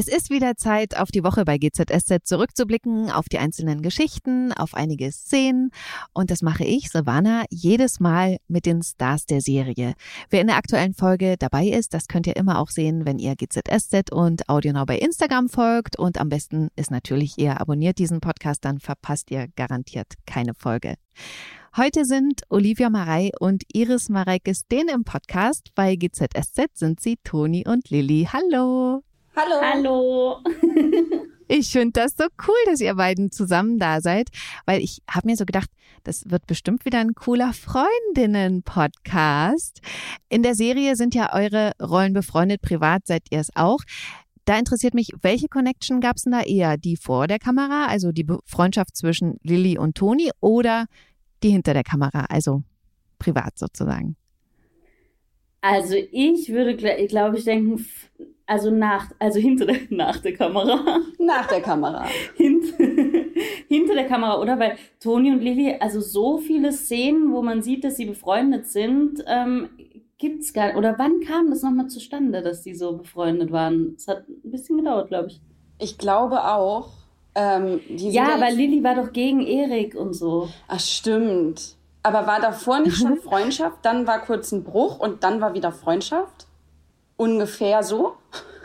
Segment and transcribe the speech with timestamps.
[0.00, 4.72] Es ist wieder Zeit, auf die Woche bei GZSZ zurückzublicken, auf die einzelnen Geschichten, auf
[4.72, 5.72] einige Szenen.
[6.14, 9.92] Und das mache ich, Savannah, jedes Mal mit den Stars der Serie.
[10.30, 13.36] Wer in der aktuellen Folge dabei ist, das könnt ihr immer auch sehen, wenn ihr
[13.36, 15.98] GZSZ und AudioNow bei Instagram folgt.
[15.98, 20.94] Und am besten ist natürlich, ihr abonniert diesen Podcast, dann verpasst ihr garantiert keine Folge.
[21.76, 25.72] Heute sind Olivia Marei und Iris Mareikes den im Podcast.
[25.74, 28.26] Bei GZSZ sind sie Toni und Lilly.
[28.32, 29.02] Hallo!
[29.36, 29.60] Hallo.
[29.60, 30.38] Hallo.
[31.52, 34.28] Ich finde das so cool, dass ihr beiden zusammen da seid,
[34.66, 35.68] weil ich habe mir so gedacht,
[36.04, 39.80] das wird bestimmt wieder ein cooler Freundinnen-Podcast.
[40.28, 43.80] In der Serie sind ja eure Rollen befreundet, privat seid ihr es auch.
[44.44, 46.76] Da interessiert mich, welche Connection gab es denn da eher?
[46.76, 50.86] Die vor der Kamera, also die Freundschaft zwischen Lilly und Toni oder
[51.42, 52.62] die hinter der Kamera, also
[53.18, 54.14] privat sozusagen?
[55.62, 57.84] Also ich würde, glaube ich, denken,
[58.50, 60.98] also nach, also hinter der, nach der Kamera.
[61.20, 62.04] Nach der Kamera.
[62.34, 62.64] Hint,
[63.68, 64.58] hinter der Kamera, oder?
[64.58, 69.22] Weil Toni und Lilly, also so viele Szenen, wo man sieht, dass sie befreundet sind,
[69.28, 69.68] ähm,
[70.20, 70.76] es gar nicht.
[70.76, 73.94] Oder wann kam das nochmal zustande, dass die so befreundet waren?
[73.96, 75.40] Es hat ein bisschen gedauert, glaube ich.
[75.78, 76.90] Ich glaube auch.
[77.36, 80.48] Ähm, ja, weil Lilly war doch gegen Erik und so.
[80.66, 81.76] Ach, stimmt.
[82.02, 83.78] Aber war davor nicht schon Freundschaft?
[83.82, 86.48] Dann war kurz ein Bruch und dann war wieder Freundschaft?
[87.20, 88.14] Ungefähr so?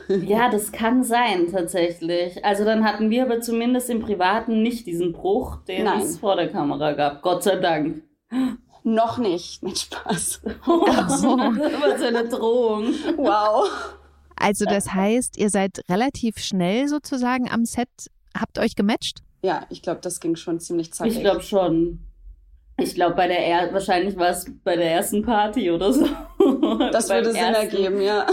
[0.08, 2.46] Ja, das kann sein, tatsächlich.
[2.46, 6.00] Also dann hatten wir aber zumindest im Privaten nicht diesen Bruch, den Nein.
[6.00, 7.22] es vor der Kamera gab.
[7.22, 8.04] Gott sei Dank.
[8.84, 9.62] Noch nicht.
[9.62, 10.42] Mit Spaß.
[10.68, 12.94] Oh, das war so eine Drohung.
[13.18, 13.68] Wow.
[14.38, 17.90] Also das heißt, ihr seid relativ schnell sozusagen am Set,
[18.40, 19.20] habt euch gematcht?
[19.42, 21.18] Ja, ich glaube, das ging schon ziemlich zackig.
[21.18, 22.00] Ich glaube schon.
[22.78, 26.08] Ich glaube, bei der er wahrscheinlich war es bei der ersten Party oder so.
[26.92, 28.26] Das würde Sinn ergeben, ja.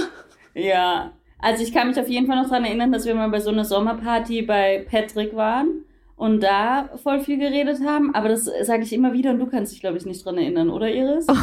[0.54, 1.12] Ja.
[1.38, 3.50] Also ich kann mich auf jeden Fall noch daran erinnern, dass wir mal bei so
[3.50, 5.84] einer Sommerparty bei Patrick waren
[6.16, 8.14] und da voll viel geredet haben.
[8.14, 10.70] Aber das sage ich immer wieder und du kannst dich, glaube ich, nicht dran erinnern,
[10.70, 11.26] oder Iris?
[11.28, 11.34] Oh.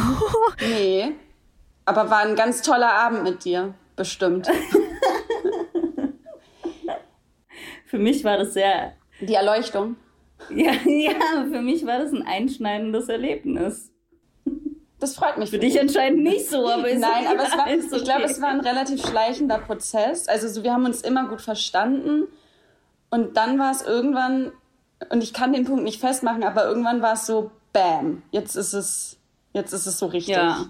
[0.61, 1.11] Nee.
[1.85, 4.47] Aber war ein ganz toller Abend mit dir, bestimmt.
[7.85, 8.93] Für mich war das sehr.
[9.19, 9.95] Die Erleuchtung.
[10.49, 13.91] Ja, ja, für mich war das ein einschneidendes Erlebnis.
[14.99, 15.49] Das freut mich.
[15.49, 17.81] Für, dich anscheinend nicht so, aber ist Nein, aber es war, okay.
[17.95, 20.27] ich glaube, es war ein relativ schleichender Prozess.
[20.27, 22.27] Also so, wir haben uns immer gut verstanden
[23.09, 24.51] und dann war es irgendwann,
[25.09, 28.73] und ich kann den Punkt nicht festmachen, aber irgendwann war es so, bam, jetzt ist
[28.73, 29.17] es,
[29.53, 30.35] jetzt ist es so richtig.
[30.35, 30.65] Ja.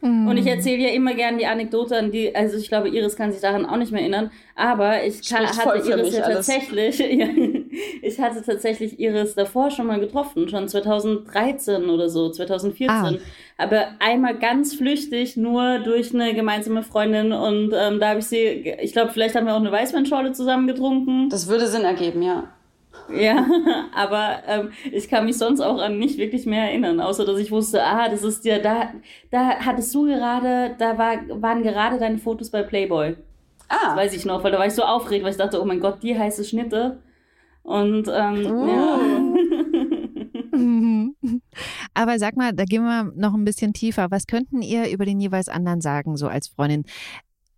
[0.00, 0.28] Mhm.
[0.28, 3.32] Und ich erzähle ja immer gerne die Anekdote an die, also ich glaube, Iris kann
[3.32, 7.26] sich daran auch nicht mehr erinnern, aber ich kann, hatte Iris ja tatsächlich, ja,
[8.02, 12.90] ich hatte tatsächlich Iris davor schon mal getroffen, schon 2013 oder so, 2014.
[12.90, 13.14] Ah.
[13.58, 18.74] Aber einmal ganz flüchtig, nur durch eine gemeinsame Freundin und ähm, da habe ich sie,
[18.80, 21.28] ich glaube, vielleicht haben wir auch eine Weißweinschorle zusammen getrunken.
[21.28, 22.48] Das würde Sinn ergeben, ja.
[23.12, 23.46] Ja,
[23.94, 27.50] aber ähm, ich kann mich sonst auch an nicht wirklich mehr erinnern, außer dass ich
[27.50, 28.92] wusste, ah, das ist ja, da,
[29.30, 33.16] da hattest du gerade, da war, waren gerade deine Fotos bei Playboy.
[33.68, 33.76] Ah.
[33.84, 35.80] Das weiß ich noch, weil da war ich so aufgeregt, weil ich dachte, oh mein
[35.80, 36.98] Gott, die heiße Schnitte.
[37.62, 38.66] Und ähm, oh.
[38.66, 38.98] ja.
[41.94, 44.10] Aber sag mal, da gehen wir noch ein bisschen tiefer.
[44.10, 46.84] Was könnten ihr über den jeweils anderen sagen, so als Freundin?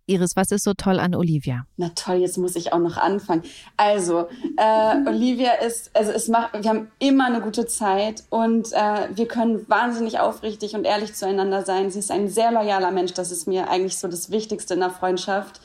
[0.05, 1.65] Iris, was ist so toll an Olivia?
[1.77, 3.43] Na toll, jetzt muss ich auch noch anfangen.
[3.77, 4.27] Also,
[4.57, 9.27] äh, Olivia ist, also es macht, wir haben immer eine gute Zeit und äh, wir
[9.29, 11.89] können wahnsinnig aufrichtig und ehrlich zueinander sein.
[11.89, 14.89] Sie ist ein sehr loyaler Mensch, das ist mir eigentlich so das Wichtigste in der
[14.89, 15.61] Freundschaft.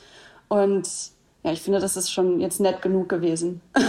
[0.47, 0.87] Und
[1.43, 3.61] ja, ich finde, das ist schon jetzt nett genug gewesen.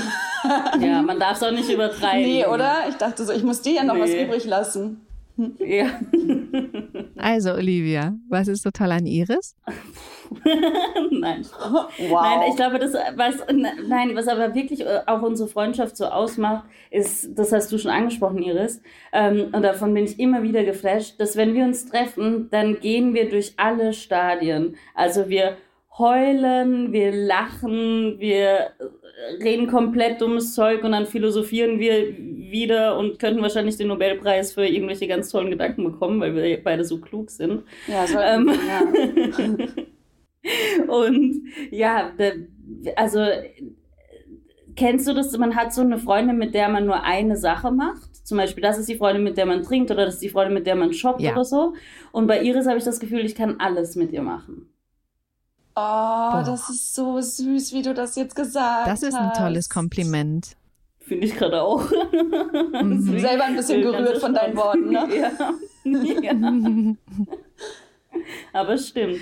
[0.80, 2.22] Ja, man darf es auch nicht übertreiben.
[2.22, 2.88] Nee, oder?
[2.88, 4.00] Ich dachte so, ich muss dir ja noch nee.
[4.00, 5.06] was übrig lassen.
[5.58, 6.00] Ja.
[7.16, 9.56] Also, Olivia, was ist so toll an Iris?
[11.10, 11.46] nein.
[11.70, 11.88] Wow.
[11.98, 16.64] Nein, ich glaube, das, was, nein, was aber wirklich äh, auch unsere Freundschaft so ausmacht,
[16.90, 18.82] ist, das hast du schon angesprochen, Iris,
[19.12, 23.14] ähm, und davon bin ich immer wieder geflasht, dass wenn wir uns treffen, dann gehen
[23.14, 24.76] wir durch alle Stadien.
[24.94, 25.56] Also wir
[26.00, 28.72] heulen, wir lachen, wir
[29.42, 34.66] reden komplett dummes Zeug und dann philosophieren wir wieder und könnten wahrscheinlich den Nobelpreis für
[34.66, 37.62] irgendwelche ganz tollen Gedanken bekommen, weil wir beide so klug sind.
[37.86, 38.82] Ja, so ähm, ja.
[40.92, 42.12] und ja,
[42.96, 43.20] also
[44.76, 48.26] kennst du das, man hat so eine Freundin, mit der man nur eine Sache macht?
[48.26, 50.54] Zum Beispiel, das ist die Freundin, mit der man trinkt oder das ist die Freundin,
[50.54, 51.32] mit der man shoppt ja.
[51.32, 51.74] oder so.
[52.12, 54.68] Und bei Iris habe ich das Gefühl, ich kann alles mit ihr machen.
[55.76, 56.42] Oh, Boah.
[56.44, 59.02] das ist so süß, wie du das jetzt gesagt hast.
[59.02, 60.56] Das ist ein tolles Kompliment.
[60.98, 61.90] Finde ich gerade auch.
[61.90, 63.02] Mhm.
[63.18, 65.08] Selber ein bisschen gerührt von deinen Worten, ne?
[65.84, 66.22] ja.
[66.22, 66.32] ja.
[68.52, 69.18] Aber es stimmt.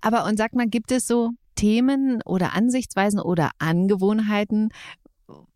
[0.00, 4.70] Aber und sag mal, gibt es so Themen oder Ansichtsweisen oder Angewohnheiten,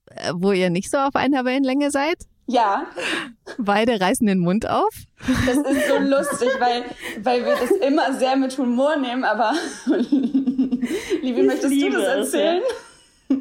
[0.06, 2.26] äh, wo ihr nicht so auf einer Wellenlänge seid?
[2.48, 2.86] Ja.
[3.58, 4.94] Beide reißen den Mund auf.
[5.46, 6.84] Das ist so lustig, weil,
[7.22, 9.52] weil wir das immer sehr mit Humor nehmen, aber
[11.22, 12.62] Liebe, möchtest du das erzählen?
[13.28, 13.36] Es, ja.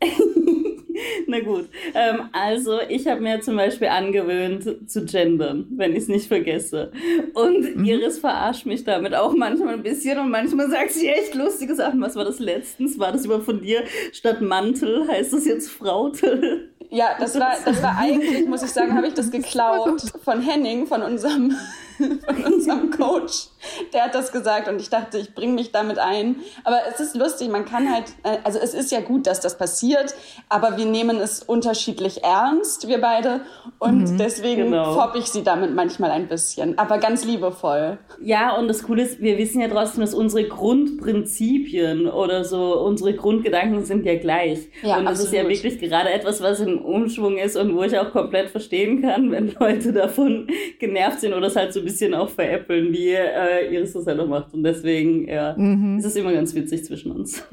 [1.28, 1.68] Na gut.
[1.94, 6.90] Ähm, also, ich habe mir zum Beispiel angewöhnt zu gendern, wenn ich es nicht vergesse.
[7.34, 7.84] Und mhm.
[7.84, 12.00] Iris verarscht mich damit auch manchmal ein bisschen und manchmal sagt sie echt lustige Sachen.
[12.00, 12.98] Was war das letztens?
[12.98, 13.84] War das über von dir?
[14.12, 16.70] Statt Mantel heißt das jetzt Frautel?
[16.90, 20.86] Ja, das war, das war eigentlich, muss ich sagen, habe ich das geklaut von Henning,
[20.86, 21.56] von unserem
[21.98, 23.48] von unserem Coach.
[23.92, 26.36] Der hat das gesagt und ich dachte, ich bringe mich damit ein.
[26.64, 29.58] Aber es ist lustig, man kann halt, äh, also es ist ja gut, dass das
[29.58, 30.14] passiert,
[30.48, 33.40] aber wir nehmen es unterschiedlich ernst, wir beide.
[33.78, 34.94] Und mhm, deswegen genau.
[34.94, 37.98] fopp ich sie damit manchmal ein bisschen, aber ganz liebevoll.
[38.20, 43.14] Ja, und das Coole ist, wir wissen ja trotzdem, dass unsere Grundprinzipien oder so, unsere
[43.14, 44.68] Grundgedanken sind ja gleich.
[44.82, 45.32] Ja, und das absolut.
[45.32, 49.02] ist ja wirklich gerade etwas, was im Umschwung ist und wo ich auch komplett verstehen
[49.02, 53.47] kann, wenn Leute davon genervt sind oder es halt so bisschen auch veräppeln, wie äh,
[53.48, 54.54] Iris das selber macht.
[54.54, 55.98] Und deswegen ja, mhm.
[55.98, 57.42] ist es immer ganz witzig zwischen uns.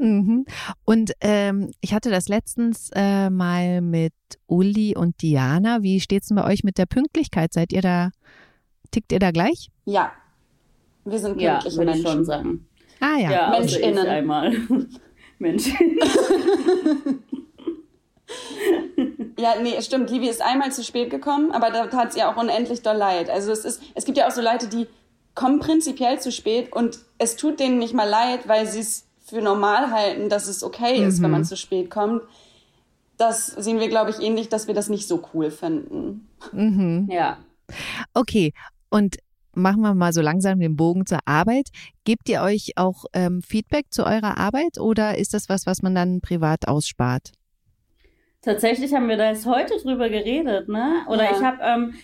[0.00, 0.46] Mhm.
[0.84, 4.12] Und ähm, ich hatte das letztens äh, mal mit
[4.46, 5.82] Uli und Diana.
[5.82, 7.52] Wie steht es denn bei euch mit der Pünktlichkeit?
[7.52, 8.10] Seid ihr da,
[8.92, 9.70] tickt ihr da gleich?
[9.86, 10.12] Ja,
[11.04, 12.68] wir sind pünktliche ja, würde ich schon sagen.
[13.00, 14.06] Ah ja, ja MenschInnen.
[14.06, 14.52] einmal.
[15.38, 15.98] MenschInnen.
[19.38, 20.10] Ja, nee, stimmt.
[20.10, 23.30] Livi ist einmal zu spät gekommen, aber da tat es ihr auch unendlich doll leid.
[23.30, 24.88] Also es ist, es gibt ja auch so Leute, die
[25.36, 29.40] kommen prinzipiell zu spät und es tut denen nicht mal leid, weil sie es für
[29.40, 31.24] normal halten, dass es okay ist, mhm.
[31.24, 32.22] wenn man zu spät kommt.
[33.16, 36.28] Das sehen wir, glaube ich, ähnlich, dass wir das nicht so cool finden.
[36.52, 37.08] Mhm.
[37.12, 37.38] Ja.
[38.14, 38.52] Okay.
[38.90, 39.18] Und
[39.54, 41.68] machen wir mal so langsam den Bogen zur Arbeit.
[42.04, 45.94] Gebt ihr euch auch ähm, Feedback zu eurer Arbeit oder ist das was, was man
[45.94, 47.32] dann privat ausspart?
[48.42, 50.98] Tatsächlich haben wir da jetzt heute drüber geredet, ne?
[51.08, 51.30] Oder ja.
[51.32, 51.94] ich habe, ähm,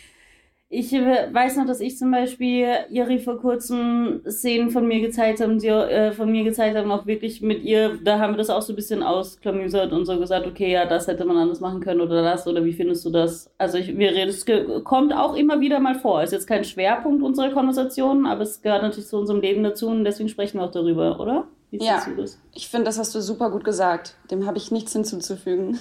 [0.68, 5.56] ich weiß noch, dass ich zum Beispiel Iri vor kurzem Szenen von mir gezeigt habe,
[5.56, 8.62] die äh, von mir gezeigt haben, auch wirklich mit ihr, da haben wir das auch
[8.62, 12.00] so ein bisschen ausklamüsert und so gesagt, okay, ja, das hätte man anders machen können
[12.00, 13.52] oder das, oder wie findest du das?
[13.56, 14.44] Also ich, wir reden, es
[14.82, 16.24] kommt auch immer wieder mal vor.
[16.24, 20.02] Ist jetzt kein Schwerpunkt unserer Konversationen, aber es gehört natürlich zu unserem Leben dazu und
[20.02, 21.46] deswegen sprechen wir auch darüber, oder?
[21.70, 22.04] Wie ja,
[22.52, 24.16] ich finde, das hast du super gut gesagt.
[24.30, 25.78] Dem habe ich nichts hinzuzufügen.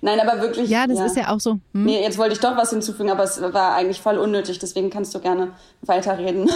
[0.00, 0.68] Nein, aber wirklich.
[0.68, 1.06] Ja, das ja.
[1.06, 1.52] ist ja auch so.
[1.52, 1.84] Hm?
[1.84, 5.14] Nee, jetzt wollte ich doch was hinzufügen, aber es war eigentlich voll unnötig, deswegen kannst
[5.14, 5.52] du gerne
[5.82, 6.50] weiterreden.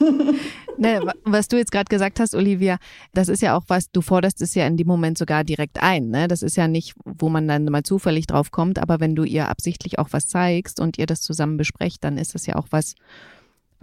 [0.78, 2.78] ne, was du jetzt gerade gesagt hast, Olivia,
[3.12, 6.08] das ist ja auch was, du forderst es ja in dem Moment sogar direkt ein.
[6.10, 6.28] Ne?
[6.28, 9.48] Das ist ja nicht, wo man dann mal zufällig drauf kommt, aber wenn du ihr
[9.48, 12.94] absichtlich auch was zeigst und ihr das zusammen besprecht, dann ist das ja auch was,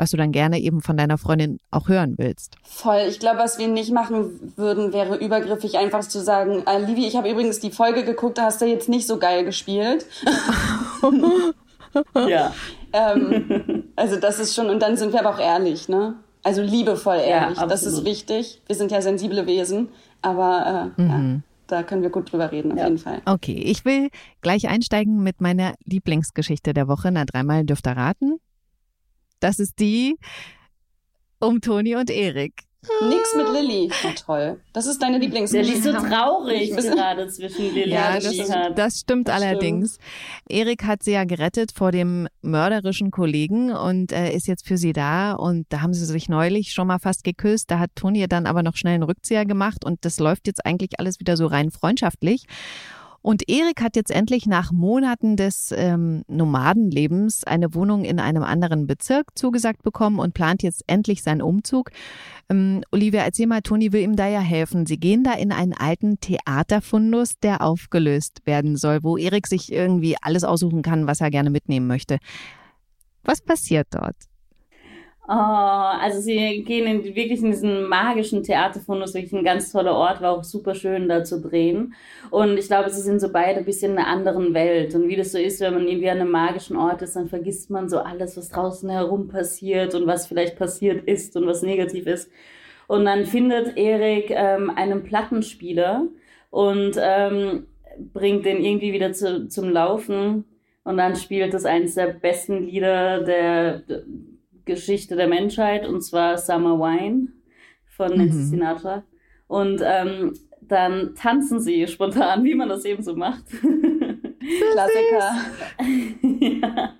[0.01, 2.55] was du dann gerne eben von deiner Freundin auch hören willst.
[2.63, 3.03] Voll.
[3.07, 7.15] Ich glaube, was wir nicht machen würden, wäre übergriffig einfach zu sagen, äh, Livi, ich
[7.15, 10.07] habe übrigens die Folge geguckt, da hast du jetzt nicht so geil gespielt.
[12.15, 12.51] ja.
[12.93, 16.15] ähm, also das ist schon, und dann sind wir aber auch ehrlich, ne?
[16.41, 17.59] Also liebevoll ehrlich.
[17.59, 18.59] Ja, das ist wichtig.
[18.65, 19.89] Wir sind ja sensible Wesen,
[20.23, 21.09] aber äh, mhm.
[21.09, 22.85] ja da können wir gut drüber reden, auf ja.
[22.85, 23.21] jeden Fall.
[23.25, 24.09] Okay, ich will
[24.41, 27.11] gleich einsteigen mit meiner Lieblingsgeschichte der Woche.
[27.11, 28.39] Na, dreimal dürft ihr raten.
[29.41, 30.15] Das ist die
[31.39, 32.63] um Toni und Erik.
[33.07, 33.91] Nix mit Lilly.
[34.03, 34.59] Na toll.
[34.73, 35.81] Das ist deine Lieblingsgeschichte.
[35.91, 38.77] Der ist so traurig gerade zwischen Lilly ja, und das, Richard.
[38.77, 39.95] Das stimmt das allerdings.
[39.95, 40.51] Stimmt.
[40.61, 44.93] Erik hat sie ja gerettet vor dem mörderischen Kollegen und äh, ist jetzt für sie
[44.93, 45.33] da.
[45.33, 47.69] Und da haben sie sich neulich schon mal fast geküsst.
[47.69, 50.99] Da hat Toni dann aber noch schnell einen Rückzieher gemacht und das läuft jetzt eigentlich
[50.99, 52.45] alles wieder so rein freundschaftlich.
[53.21, 58.87] Und Erik hat jetzt endlich nach Monaten des ähm, Nomadenlebens eine Wohnung in einem anderen
[58.87, 61.91] Bezirk zugesagt bekommen und plant jetzt endlich seinen Umzug.
[62.49, 64.87] Ähm, Olivia, erzähl mal, Toni will ihm da ja helfen.
[64.87, 70.15] Sie gehen da in einen alten Theaterfundus, der aufgelöst werden soll, wo Erik sich irgendwie
[70.19, 72.17] alles aussuchen kann, was er gerne mitnehmen möchte.
[73.23, 74.15] Was passiert dort?
[75.27, 80.19] Oh, also sie gehen in, wirklich in diesen magischen Theaterfundus, wirklich ein ganz toller Ort,
[80.19, 81.93] war auch super schön da zu drehen.
[82.31, 84.95] Und ich glaube, sie sind so beide ein bisschen in einer anderen Welt.
[84.95, 87.69] Und wie das so ist, wenn man irgendwie an einem magischen Ort ist, dann vergisst
[87.69, 92.07] man so alles, was draußen herum passiert und was vielleicht passiert ist und was negativ
[92.07, 92.29] ist.
[92.87, 96.07] Und dann findet Erik ähm, einen Plattenspieler
[96.49, 97.67] und ähm,
[98.11, 100.45] bringt den irgendwie wieder zu, zum Laufen.
[100.83, 103.83] Und dann spielt es eines der besten Lieder der
[104.65, 107.29] Geschichte der Menschheit und zwar Summer Wine
[107.85, 108.45] von Nancy mhm.
[108.45, 109.03] Sinatra.
[109.47, 113.43] Und ähm, dann tanzen sie spontan, wie man das eben so macht.
[114.71, 115.35] Klassiker.
[116.39, 116.95] ja.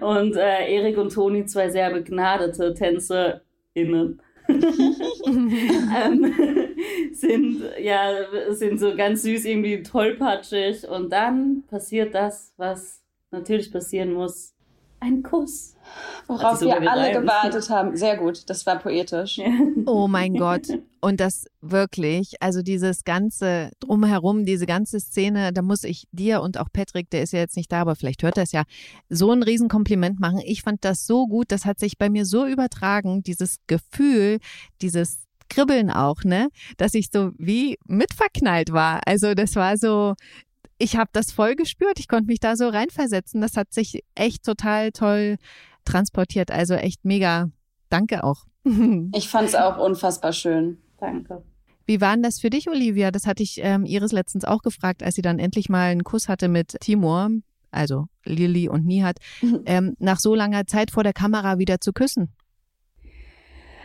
[0.00, 4.20] Und äh, Erik und Toni, zwei sehr begnadete TänzerInnen.
[4.48, 6.34] ähm,
[7.12, 8.12] sind ja
[8.50, 14.54] sind so ganz süß irgendwie tollpatschig und dann passiert das was natürlich passieren muss
[14.98, 15.71] ein Kuss
[16.26, 17.96] Worauf wir alle gewartet haben.
[17.96, 19.40] Sehr gut, das war poetisch.
[19.86, 20.68] Oh mein Gott.
[21.00, 26.58] Und das wirklich, also dieses ganze drumherum, diese ganze Szene, da muss ich dir und
[26.58, 28.62] auch Patrick, der ist ja jetzt nicht da, aber vielleicht hört er es ja,
[29.08, 30.40] so ein Riesenkompliment machen.
[30.44, 34.38] Ich fand das so gut, das hat sich bei mir so übertragen, dieses Gefühl,
[34.80, 39.00] dieses Kribbeln auch, ne, dass ich so wie mitverknallt war.
[39.04, 40.14] Also das war so,
[40.78, 43.40] ich habe das voll gespürt, ich konnte mich da so reinversetzen.
[43.40, 45.36] Das hat sich echt total toll
[45.84, 46.50] transportiert.
[46.50, 47.50] Also echt mega.
[47.88, 48.44] Danke auch.
[49.14, 50.78] Ich fand es auch unfassbar schön.
[50.98, 51.42] Danke.
[51.84, 53.10] Wie war denn das für dich, Olivia?
[53.10, 56.28] Das hatte ich ähm, Iris letztens auch gefragt, als sie dann endlich mal einen Kuss
[56.28, 57.28] hatte mit Timur,
[57.70, 59.18] also Lilly und Nihat,
[59.66, 62.32] ähm, nach so langer Zeit vor der Kamera wieder zu küssen.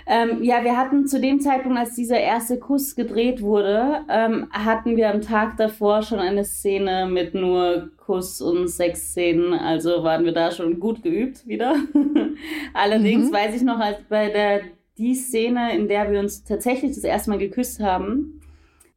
[0.09, 4.95] Ähm, ja, wir hatten zu dem Zeitpunkt, als dieser erste Kuss gedreht wurde, ähm, hatten
[4.95, 9.53] wir am Tag davor schon eine Szene mit nur Kuss- und Sexszenen.
[9.53, 11.75] Also waren wir da schon gut geübt wieder.
[12.73, 13.33] Allerdings mhm.
[13.33, 14.61] weiß ich noch, als bei der
[14.97, 18.41] die Szene, in der wir uns tatsächlich das erste Mal geküsst haben,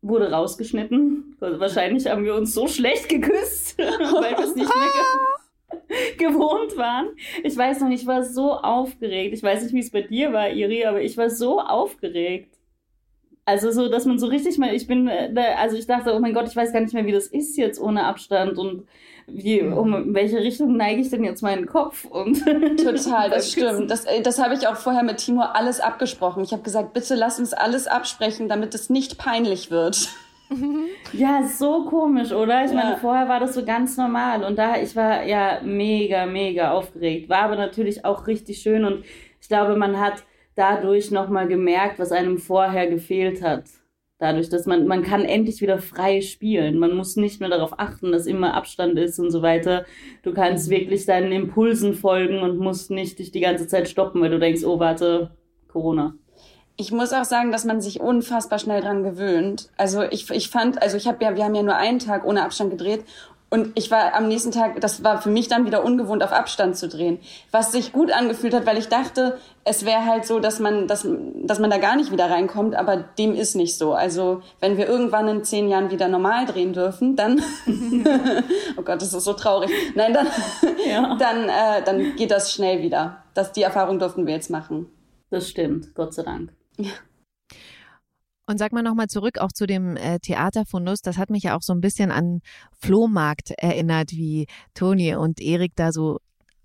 [0.02, 1.36] wurde rausgeschnitten.
[1.40, 4.88] Wahrscheinlich haben wir uns so schlecht geküsst, weil wir es nicht mehr
[6.18, 7.08] gewohnt waren.
[7.42, 9.34] Ich weiß noch, ich war so aufgeregt.
[9.34, 12.56] Ich weiß nicht, wie es bei dir war, Iri, aber ich war so aufgeregt.
[13.46, 16.34] Also so, dass man so richtig mal, ich bin, äh, also ich dachte, oh mein
[16.34, 18.86] Gott, ich weiß gar nicht mehr, wie das ist jetzt ohne Abstand und
[19.26, 22.04] wie, um in welche Richtung neige ich denn jetzt meinen Kopf?
[22.04, 22.44] Und
[22.76, 23.90] Total, das stimmt.
[23.90, 26.44] Das, äh, das habe ich auch vorher mit Timur alles abgesprochen.
[26.44, 30.10] Ich habe gesagt, bitte lass uns alles absprechen, damit es nicht peinlich wird.
[31.12, 32.64] Ja, so komisch, oder?
[32.64, 32.76] Ich ja.
[32.76, 37.28] meine, vorher war das so ganz normal und da, ich war ja mega, mega aufgeregt.
[37.28, 39.04] War aber natürlich auch richtig schön und
[39.40, 43.64] ich glaube, man hat dadurch nochmal gemerkt, was einem vorher gefehlt hat.
[44.18, 46.78] Dadurch, dass man, man kann endlich wieder frei spielen.
[46.78, 49.86] Man muss nicht mehr darauf achten, dass immer Abstand ist und so weiter.
[50.22, 50.72] Du kannst mhm.
[50.72, 54.64] wirklich deinen Impulsen folgen und musst nicht dich die ganze Zeit stoppen, weil du denkst,
[54.64, 55.30] oh, warte,
[55.68, 56.14] Corona
[56.80, 59.68] ich muss auch sagen, dass man sich unfassbar schnell dran gewöhnt.
[59.76, 62.42] Also ich, ich fand, also ich habe ja, wir haben ja nur einen Tag ohne
[62.42, 63.04] Abstand gedreht
[63.50, 66.76] und ich war am nächsten Tag, das war für mich dann wieder ungewohnt, auf Abstand
[66.76, 67.18] zu drehen.
[67.50, 71.06] Was sich gut angefühlt hat, weil ich dachte, es wäre halt so, dass man, dass,
[71.44, 73.92] dass man da gar nicht wieder reinkommt, aber dem ist nicht so.
[73.92, 77.42] Also wenn wir irgendwann in zehn Jahren wieder normal drehen dürfen, dann,
[78.78, 79.70] oh Gott, das ist so traurig.
[79.96, 80.28] Nein, dann,
[80.88, 81.16] ja.
[81.16, 83.24] dann, äh, dann geht das schnell wieder.
[83.34, 84.86] Das, die Erfahrung durften wir jetzt machen.
[85.28, 86.52] Das stimmt, Gott sei Dank.
[86.84, 86.90] Ja.
[88.46, 91.02] Und sag mal nochmal zurück auch zu dem äh, Theaterfundus.
[91.02, 92.40] Das hat mich ja auch so ein bisschen an
[92.80, 96.18] Flohmarkt erinnert, wie Toni und Erik da so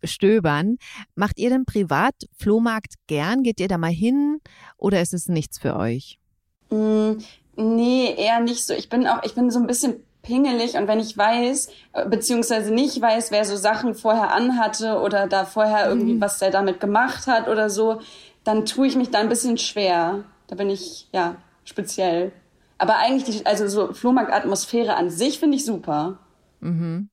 [0.03, 0.77] stöbern.
[1.13, 3.43] Macht ihr denn privat Flohmarkt gern?
[3.43, 4.39] Geht ihr da mal hin
[4.77, 6.17] oder ist es nichts für euch?
[6.71, 7.17] Mm,
[7.55, 8.73] nee, eher nicht so.
[8.73, 12.73] Ich bin auch, ich bin so ein bisschen pingelig und wenn ich weiß, äh, beziehungsweise
[12.73, 16.21] nicht weiß, wer so Sachen vorher anhatte oder da vorher irgendwie mhm.
[16.21, 18.01] was der damit gemacht hat oder so,
[18.45, 20.23] dann tue ich mich da ein bisschen schwer.
[20.47, 22.31] Da bin ich, ja, speziell.
[22.77, 26.19] Aber eigentlich, die, also so Flohmarktatmosphäre an sich finde ich super.
[26.61, 27.09] Mhm.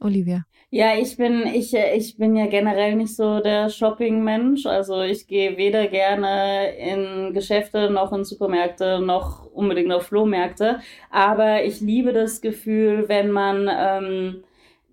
[0.00, 0.44] Olivia.
[0.70, 4.66] Ja, ich bin, ich, ich bin ja generell nicht so der Shopping-Mensch.
[4.66, 10.80] Also ich gehe weder gerne in Geschäfte noch in Supermärkte noch unbedingt auf Flohmärkte.
[11.10, 14.44] Aber ich liebe das Gefühl, wenn man ähm,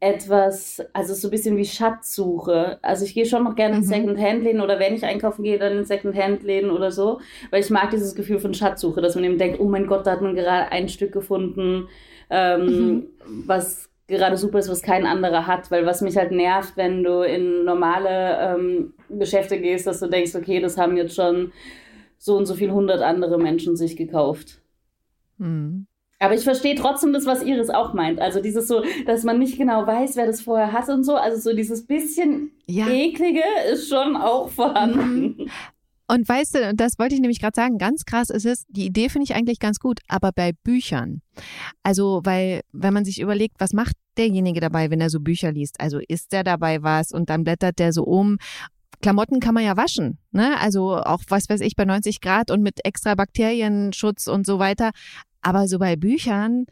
[0.02, 2.80] etwas, also so ein bisschen wie Schatzsuche.
[2.82, 3.88] Also ich gehe schon noch gerne in mhm.
[3.88, 8.16] Second-Hand-Läden oder wenn ich einkaufen gehe, dann in Second-Hand-Läden oder so, weil ich mag dieses
[8.16, 10.90] Gefühl von Schatzsuche, dass man eben denkt, oh mein Gott, da hat man gerade ein
[10.90, 11.88] Stück gefunden,
[12.32, 13.08] ähm, mhm.
[13.46, 17.22] was gerade super ist, was kein anderer hat, weil was mich halt nervt, wenn du
[17.22, 21.52] in normale ähm, Geschäfte gehst, dass du denkst, okay, das haben jetzt schon
[22.18, 24.62] so und so viel hundert andere Menschen sich gekauft.
[25.38, 25.86] Mhm.
[26.22, 28.20] Aber ich verstehe trotzdem das, was Iris auch meint.
[28.20, 31.16] Also dieses so, dass man nicht genau weiß, wer das vorher hat und so.
[31.16, 32.88] Also so dieses bisschen ja.
[32.88, 35.36] eklige ist schon auch vorhanden.
[35.38, 35.50] Mhm.
[36.08, 39.10] Und weißt du, das wollte ich nämlich gerade sagen, ganz krass ist es, die Idee
[39.10, 41.22] finde ich eigentlich ganz gut, aber bei Büchern.
[41.84, 45.80] Also, weil, wenn man sich überlegt, was macht derjenige dabei, wenn er so Bücher liest?
[45.80, 48.38] Also isst er dabei was und dann blättert der so um
[49.02, 50.60] Klamotten kann man ja waschen, ne?
[50.60, 54.92] Also auch was weiß ich bei 90 Grad und mit extra Bakterienschutz und so weiter.
[55.42, 56.66] Aber so bei Büchern,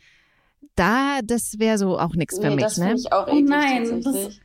[0.76, 2.96] da, das wäre so auch nichts für nee, mich, das ne?
[2.96, 4.40] Ich auch oh nein, das,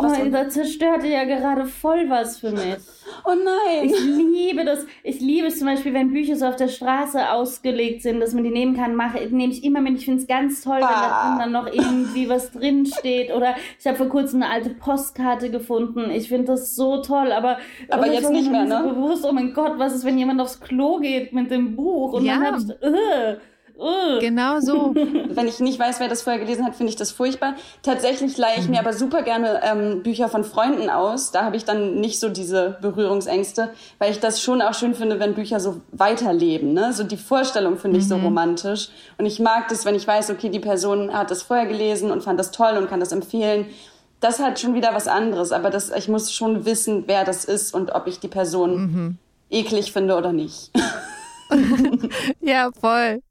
[0.00, 2.76] Oh, da zerstörte ja gerade voll was für mich.
[3.24, 3.84] Oh nein.
[3.84, 4.86] Ich liebe das.
[5.02, 8.44] Ich liebe es zum Beispiel, wenn Bücher so auf der Straße ausgelegt sind, dass man
[8.44, 8.94] die nehmen kann.
[8.94, 9.98] Mache, nehme ich immer mit.
[9.98, 10.88] Ich finde es ganz toll, ah.
[10.88, 13.34] wenn da drin dann noch irgendwie was drin steht.
[13.34, 16.12] Oder ich habe vor kurzem eine alte Postkarte gefunden.
[16.12, 17.32] Ich finde das so toll.
[17.32, 17.58] Aber,
[17.90, 18.84] aber jetzt nicht mehr, ne?
[18.84, 22.12] So bewusst, oh mein Gott, was ist, wenn jemand aufs Klo geht mit dem Buch?
[22.12, 22.34] Und ja.
[22.34, 23.40] dann habe ich,
[23.78, 24.94] uh, Genau so.
[25.28, 27.54] Wenn ich nicht weiß, wer das vorher gelesen hat, finde ich das furchtbar.
[27.82, 28.72] Tatsächlich leihe ich mhm.
[28.72, 31.30] mir aber super gerne ähm, Bücher von Freunden aus.
[31.30, 35.20] Da habe ich dann nicht so diese Berührungsängste, weil ich das schon auch schön finde,
[35.20, 36.72] wenn Bücher so weiterleben.
[36.72, 36.92] Ne?
[36.92, 38.08] So die Vorstellung finde ich mhm.
[38.08, 38.88] so romantisch.
[39.16, 42.22] Und ich mag das, wenn ich weiß, okay, die Person hat das vorher gelesen und
[42.22, 43.66] fand das toll und kann das empfehlen.
[44.20, 45.52] Das hat schon wieder was anderes.
[45.52, 49.18] Aber das, ich muss schon wissen, wer das ist und ob ich die Person mhm.
[49.50, 50.72] eklig finde oder nicht.
[52.40, 53.22] ja, voll.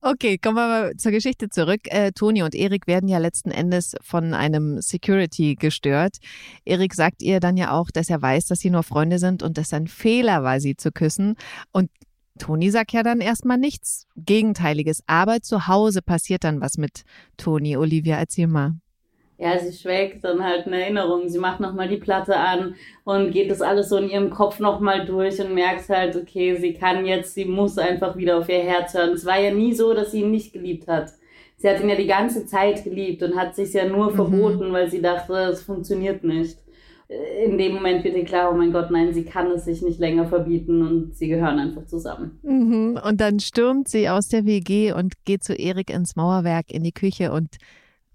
[0.00, 1.80] Okay, kommen wir mal zur Geschichte zurück.
[1.84, 6.16] Äh, Toni und Erik werden ja letzten Endes von einem Security gestört.
[6.64, 9.58] Erik sagt ihr dann ja auch, dass er weiß, dass sie nur Freunde sind und
[9.58, 11.36] dass ein Fehler war, sie zu küssen.
[11.72, 11.90] Und
[12.38, 15.02] Toni sagt ja dann erstmal nichts Gegenteiliges.
[15.06, 17.02] Aber zu Hause passiert dann was mit
[17.36, 17.76] Toni.
[17.76, 18.76] Olivia, erzähl mal
[19.38, 21.28] ja, sie schwelgt dann halt eine Erinnerung.
[21.28, 22.74] Sie macht nochmal die Platte an
[23.04, 26.72] und geht das alles so in ihrem Kopf nochmal durch und merkt halt, okay, sie
[26.72, 29.10] kann jetzt, sie muss einfach wieder auf ihr Herz hören.
[29.10, 31.12] Es war ja nie so, dass sie ihn nicht geliebt hat.
[31.58, 34.14] Sie hat ihn ja die ganze Zeit geliebt und hat sich ja nur mhm.
[34.14, 36.58] verboten, weil sie dachte, es funktioniert nicht.
[37.44, 40.00] In dem Moment wird ihr klar, oh mein Gott, nein, sie kann es sich nicht
[40.00, 42.40] länger verbieten und sie gehören einfach zusammen.
[42.42, 42.98] Mhm.
[43.06, 46.92] Und dann stürmt sie aus der WG und geht zu Erik ins Mauerwerk in die
[46.92, 47.56] Küche und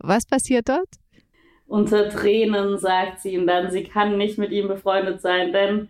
[0.04, 0.90] was passiert dort?
[1.72, 5.88] Unter Tränen sagt sie ihm dann, sie kann nicht mit ihm befreundet sein, denn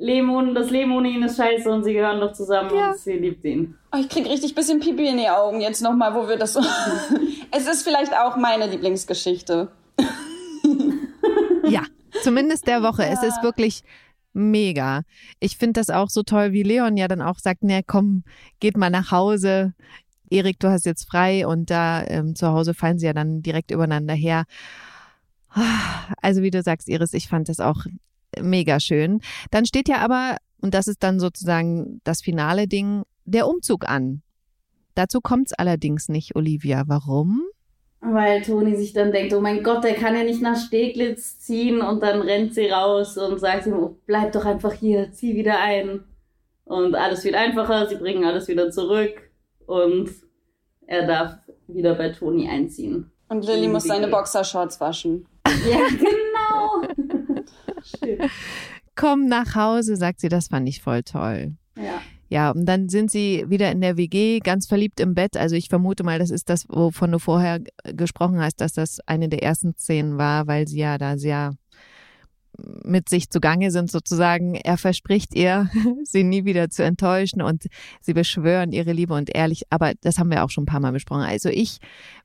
[0.00, 2.92] ohne, das Leben ohne ihn ist scheiße und sie gehören doch zusammen ja.
[2.92, 3.76] und sie liebt ihn.
[3.92, 6.60] Oh, ich krieg richtig bisschen Pipi in die Augen jetzt nochmal, wo wir das so.
[7.50, 9.70] es ist vielleicht auch meine Lieblingsgeschichte.
[11.68, 11.82] ja,
[12.22, 13.02] zumindest der Woche.
[13.02, 13.12] Ja.
[13.12, 13.82] Es ist wirklich
[14.32, 15.02] mega.
[15.40, 18.24] Ich finde das auch so toll, wie Leon ja dann auch sagt, na komm,
[18.60, 19.74] geht mal nach Hause.
[20.30, 23.70] Erik, du hast jetzt frei und da ähm, zu Hause fallen sie ja dann direkt
[23.70, 24.46] übereinander her.
[26.20, 27.86] Also wie du sagst, Iris, ich fand das auch
[28.40, 29.20] mega schön.
[29.50, 34.22] Dann steht ja aber, und das ist dann sozusagen das finale Ding, der Umzug an.
[34.94, 36.84] Dazu kommt es allerdings nicht, Olivia.
[36.86, 37.42] Warum?
[38.00, 41.80] Weil Toni sich dann denkt, oh mein Gott, der kann ja nicht nach Steglitz ziehen
[41.80, 45.60] und dann rennt sie raus und sagt ihm, oh, bleib doch einfach hier, zieh wieder
[45.60, 46.04] ein.
[46.64, 49.30] Und alles wird einfacher, sie bringen alles wieder zurück
[49.66, 50.10] und
[50.86, 51.38] er darf
[51.68, 53.10] wieder bei Toni einziehen.
[53.28, 55.26] Und Lilly muss seine Boxershorts waschen.
[55.68, 56.82] Ja, genau.
[58.94, 61.54] Komm nach Hause, sagt sie, das fand ich voll toll.
[61.76, 62.00] Ja.
[62.28, 65.36] Ja, und dann sind sie wieder in der WG, ganz verliebt im Bett.
[65.36, 69.28] Also ich vermute mal, das ist das, wovon du vorher gesprochen hast, dass das eine
[69.28, 71.52] der ersten Szenen war, weil sie ja da sehr
[72.58, 74.54] mit sich zugange sind sozusagen.
[74.54, 75.70] Er verspricht ihr,
[76.04, 77.66] sie nie wieder zu enttäuschen und
[78.00, 79.64] sie beschwören ihre Liebe und ehrlich.
[79.70, 81.22] Aber das haben wir auch schon ein paar Mal besprochen.
[81.22, 81.78] Also ich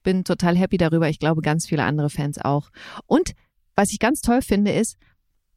[0.04, 1.10] bin total happy darüber.
[1.10, 2.70] Ich glaube, ganz viele andere Fans auch.
[3.06, 3.32] Und
[3.76, 4.98] was ich ganz toll finde, ist,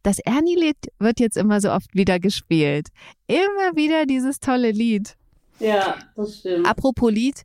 [0.02, 2.88] das Ernie-Lied wird jetzt immer so oft wieder gespielt.
[3.26, 5.16] Immer wieder dieses tolle Lied.
[5.58, 6.66] Ja, das stimmt.
[6.66, 7.44] Apropos Lied,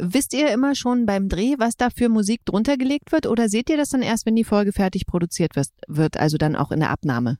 [0.00, 3.70] Wisst ihr immer schon beim Dreh, was da für Musik drunter gelegt wird oder seht
[3.70, 5.52] ihr das dann erst, wenn die Folge fertig produziert
[5.88, 7.38] wird, also dann auch in der Abnahme?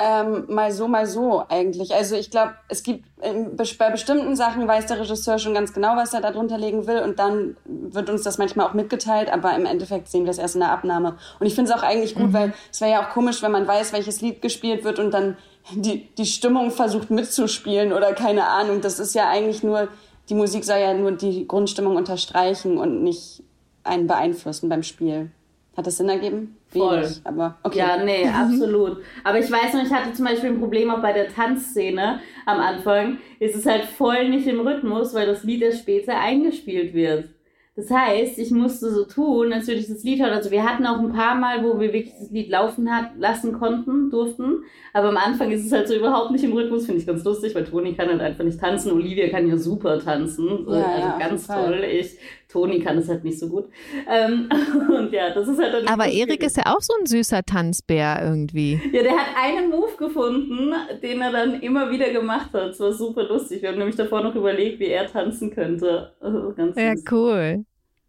[0.00, 1.94] Ähm, mal so, mal so eigentlich.
[1.94, 5.94] Also ich glaube, es gibt ähm, bei bestimmten Sachen weiß der Regisseur schon ganz genau,
[5.94, 9.54] was er da drunter legen will und dann wird uns das manchmal auch mitgeteilt, aber
[9.54, 11.16] im Endeffekt sehen wir es erst in der Abnahme.
[11.38, 12.32] Und ich finde es auch eigentlich gut, mhm.
[12.32, 15.36] weil es wäre ja auch komisch, wenn man weiß, welches Lied gespielt wird und dann
[15.72, 18.80] die, die Stimmung versucht mitzuspielen oder keine Ahnung.
[18.80, 19.88] Das ist ja eigentlich nur
[20.28, 23.42] die Musik soll ja nur die Grundstimmung unterstreichen und nicht
[23.82, 25.30] einen beeinflussen beim Spiel.
[25.76, 26.56] Hat das Sinn ergeben?
[26.68, 27.02] Voll.
[27.02, 27.78] Wenig, aber okay.
[27.78, 28.98] Ja, nee, absolut.
[29.24, 32.60] Aber ich weiß noch, ich hatte zum Beispiel ein Problem auch bei der Tanzszene am
[32.60, 33.18] Anfang.
[33.40, 37.28] Ist es halt voll nicht im Rhythmus, weil das Lied erst später eingespielt wird.
[37.76, 40.32] Das heißt, ich musste so tun, als würde ich das Lied hören.
[40.32, 43.52] Also wir hatten auch ein paar Mal, wo wir wirklich das Lied laufen hat, lassen
[43.52, 44.62] konnten, durften.
[44.92, 47.52] Aber am Anfang ist es halt so überhaupt nicht im Rhythmus, finde ich ganz lustig,
[47.56, 48.92] weil Toni kann halt einfach nicht tanzen.
[48.92, 50.66] Olivia kann ja super tanzen.
[50.68, 51.84] Ja, also ja, ganz toll.
[51.90, 52.16] Ich,
[52.48, 53.64] Toni kann es halt nicht so gut.
[54.08, 54.48] Ähm,
[54.96, 58.20] und ja, das ist halt dann Aber Erik ist ja auch so ein süßer Tanzbär
[58.22, 58.80] irgendwie.
[58.92, 62.68] Ja, der hat einen Move gefunden, den er dann immer wieder gemacht hat.
[62.68, 63.62] Das war super lustig.
[63.62, 66.12] Wir haben nämlich davor noch überlegt, wie er tanzen könnte.
[66.20, 67.63] Also ganz ja, cool.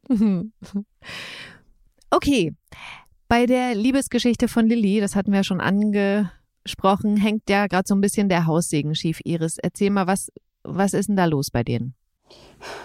[2.11, 2.53] Okay.
[3.27, 7.99] Bei der Liebesgeschichte von Lilly, das hatten wir schon angesprochen, hängt ja gerade so ein
[7.99, 9.57] bisschen der Haussegen schief, Iris.
[9.57, 10.29] Erzähl mal, was,
[10.63, 11.95] was ist denn da los bei denen?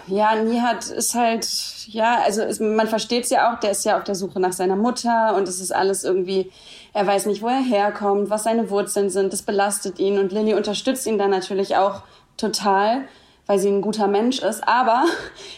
[0.07, 1.47] ja, Nihat ist halt,
[1.87, 4.51] ja, also ist, man versteht es ja auch, der ist ja auf der Suche nach
[4.51, 6.51] seiner Mutter und es ist alles irgendwie,
[6.93, 10.53] er weiß nicht, wo er herkommt, was seine Wurzeln sind, das belastet ihn und Lilly
[10.53, 12.03] unterstützt ihn dann natürlich auch
[12.37, 13.05] total
[13.51, 14.65] weil sie ein guter Mensch ist.
[14.65, 15.03] Aber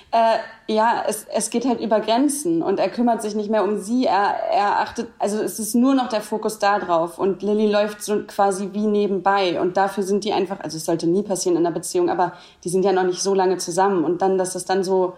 [0.09, 3.77] äh, ja, es, es geht halt über Grenzen und er kümmert sich nicht mehr um
[3.77, 4.05] sie.
[4.05, 8.01] Er, er achtet, also es ist nur noch der Fokus da drauf und Lilly läuft
[8.01, 11.67] so quasi wie nebenbei und dafür sind die einfach, also es sollte nie passieren in
[11.67, 14.65] einer Beziehung, aber die sind ja noch nicht so lange zusammen und dann, dass es
[14.65, 15.13] dann so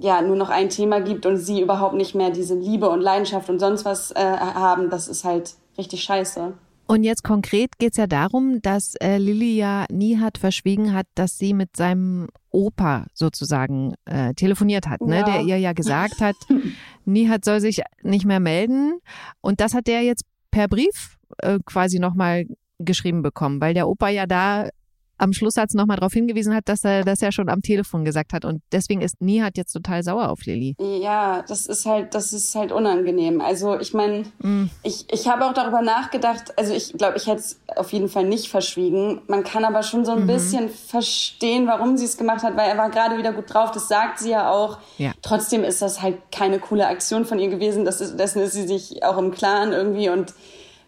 [0.00, 3.50] ja nur noch ein Thema gibt und sie überhaupt nicht mehr diese Liebe und Leidenschaft
[3.50, 6.54] und sonst was äh, haben, das ist halt richtig scheiße.
[6.90, 11.06] Und jetzt konkret geht es ja darum, dass äh, Lilly ja nie hat verschwiegen hat,
[11.14, 15.18] dass sie mit seinem Opa sozusagen äh, telefoniert hat, ne?
[15.18, 15.24] Ja.
[15.24, 16.34] der ihr ja gesagt hat,
[17.04, 19.00] Nihat soll sich nicht mehr melden.
[19.42, 22.46] Und das hat der jetzt per Brief äh, quasi nochmal
[22.78, 24.70] geschrieben bekommen, weil der Opa ja da
[25.18, 28.44] am Schlusssatz nochmal darauf hingewiesen hat, dass er das ja schon am Telefon gesagt hat.
[28.44, 30.76] Und deswegen ist Nihat jetzt total sauer auf Lilly.
[30.78, 33.40] Ja, das ist halt, das ist halt unangenehm.
[33.40, 34.70] Also ich meine, mm.
[34.82, 38.24] ich, ich habe auch darüber nachgedacht, also ich glaube, ich hätte es auf jeden Fall
[38.24, 39.20] nicht verschwiegen.
[39.26, 40.26] Man kann aber schon so ein mhm.
[40.28, 43.72] bisschen verstehen, warum sie es gemacht hat, weil er war gerade wieder gut drauf.
[43.72, 44.78] Das sagt sie ja auch.
[44.98, 45.12] Ja.
[45.22, 47.84] Trotzdem ist das halt keine coole Aktion von ihr gewesen.
[47.84, 50.34] Das ist, dessen ist sie sich auch im Klaren irgendwie und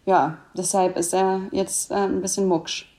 [0.07, 2.89] ja, deshalb ist er jetzt äh, ein bisschen mucksch.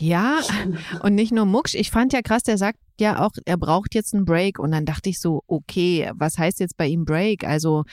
[0.00, 0.40] Ja,
[1.02, 1.74] und nicht nur Mucksch.
[1.74, 4.58] Ich fand ja krass, der sagt ja auch, er braucht jetzt einen Break.
[4.58, 7.44] Und dann dachte ich so, okay, was heißt jetzt bei ihm Break?
[7.44, 7.84] Also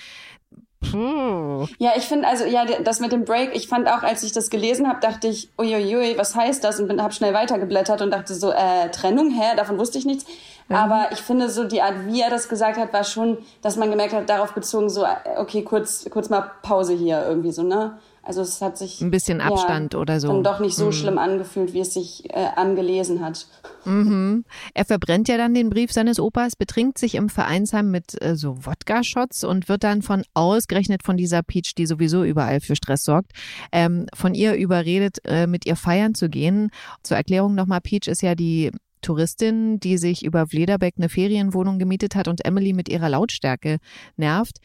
[0.80, 1.66] Puh.
[1.80, 3.56] Ja, ich finde also ja das mit dem Break.
[3.56, 6.80] Ich fand auch, als ich das gelesen habe, dachte ich, uiuiui, was heißt das?
[6.80, 10.26] Und habe schnell weitergeblättert und dachte so, äh, Trennung, hä, davon wusste ich nichts.
[10.70, 10.76] Mhm.
[10.76, 13.90] Aber ich finde so die Art, wie er das gesagt hat, war schon, dass man
[13.90, 17.98] gemerkt hat, darauf bezogen so, äh, okay, kurz kurz mal Pause hier irgendwie so ne.
[18.28, 20.28] Also es hat sich ein bisschen Abstand ja, oder so.
[20.28, 20.92] Dann doch nicht so mhm.
[20.92, 23.48] schlimm angefühlt, wie es sich äh, angelesen hat.
[23.86, 24.44] Mhm.
[24.74, 28.66] Er verbrennt ja dann den Brief seines Opas, betrinkt sich im Vereinsheim mit äh, so
[28.66, 33.32] Wodka-Shots und wird dann von ausgerechnet von dieser Peach, die sowieso überall für Stress sorgt,
[33.72, 36.70] ähm, von ihr überredet, äh, mit ihr feiern zu gehen.
[37.04, 42.16] Zur Erklärung nochmal, Peach ist ja die Touristin, die sich über Vlederbeck eine Ferienwohnung gemietet
[42.16, 43.78] hat und Emily mit ihrer Lautstärke
[44.16, 44.58] nervt.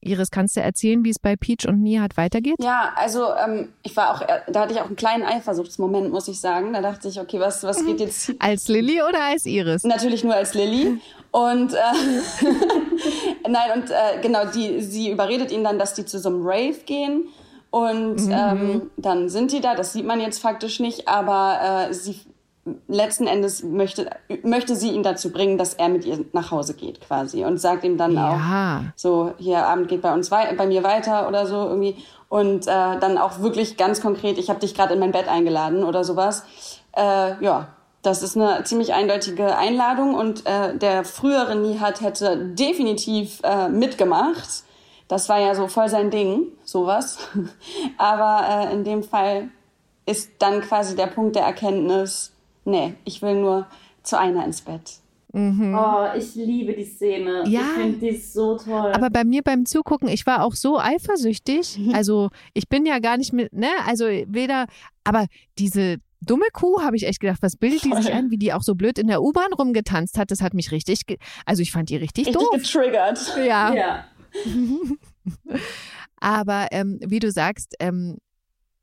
[0.00, 2.56] Iris, kannst du erzählen, wie es bei Peach und Nihat weitergeht?
[2.60, 6.40] Ja, also ähm, ich war auch, da hatte ich auch einen kleinen Eifersuchtsmoment, muss ich
[6.40, 6.72] sagen.
[6.72, 8.32] Da dachte ich, okay, was, was geht jetzt?
[8.38, 9.84] Als Lilly oder als Iris?
[9.84, 11.00] Natürlich nur als Lilly.
[11.30, 11.78] Und äh,
[13.48, 16.78] nein, und äh, genau, die, sie überredet ihn dann, dass die zu so einem Rave
[16.86, 17.28] gehen.
[17.70, 18.32] Und mhm.
[18.32, 22.20] ähm, dann sind die da, das sieht man jetzt faktisch nicht, aber äh, sie
[22.86, 24.10] letzten Endes möchte,
[24.42, 27.84] möchte sie ihn dazu bringen, dass er mit ihr nach Hause geht quasi und sagt
[27.84, 28.30] ihm dann ja.
[28.30, 31.96] auch so, hier Abend geht bei uns bei mir weiter oder so irgendwie
[32.28, 35.84] und äh, dann auch wirklich ganz konkret, ich habe dich gerade in mein Bett eingeladen
[35.84, 36.44] oder sowas.
[36.92, 37.68] Äh, ja,
[38.02, 44.64] das ist eine ziemlich eindeutige Einladung und äh, der frühere Nihat hätte definitiv äh, mitgemacht.
[45.08, 47.18] Das war ja so voll sein Ding, sowas.
[47.98, 49.48] Aber äh, in dem Fall
[50.06, 52.32] ist dann quasi der Punkt der Erkenntnis,
[52.68, 53.66] nee, ich will nur
[54.02, 54.98] zu einer ins Bett.
[55.32, 55.74] Mhm.
[55.74, 57.44] Oh, ich liebe die Szene.
[57.46, 58.92] Ja, ich finde die so toll.
[58.92, 61.78] Aber bei mir beim Zugucken, ich war auch so eifersüchtig.
[61.92, 64.66] Also ich bin ja gar nicht mit, ne, also weder,
[65.04, 65.26] aber
[65.58, 68.62] diese dumme Kuh habe ich echt gedacht, was bildet die sich an, wie die auch
[68.62, 70.30] so blöd in der U-Bahn rumgetanzt hat.
[70.30, 71.02] Das hat mich richtig,
[71.44, 72.62] also ich fand die richtig, richtig doof.
[72.62, 73.34] getriggert.
[73.38, 73.74] Ja.
[73.74, 74.04] ja.
[76.20, 78.18] aber ähm, wie du sagst, ähm,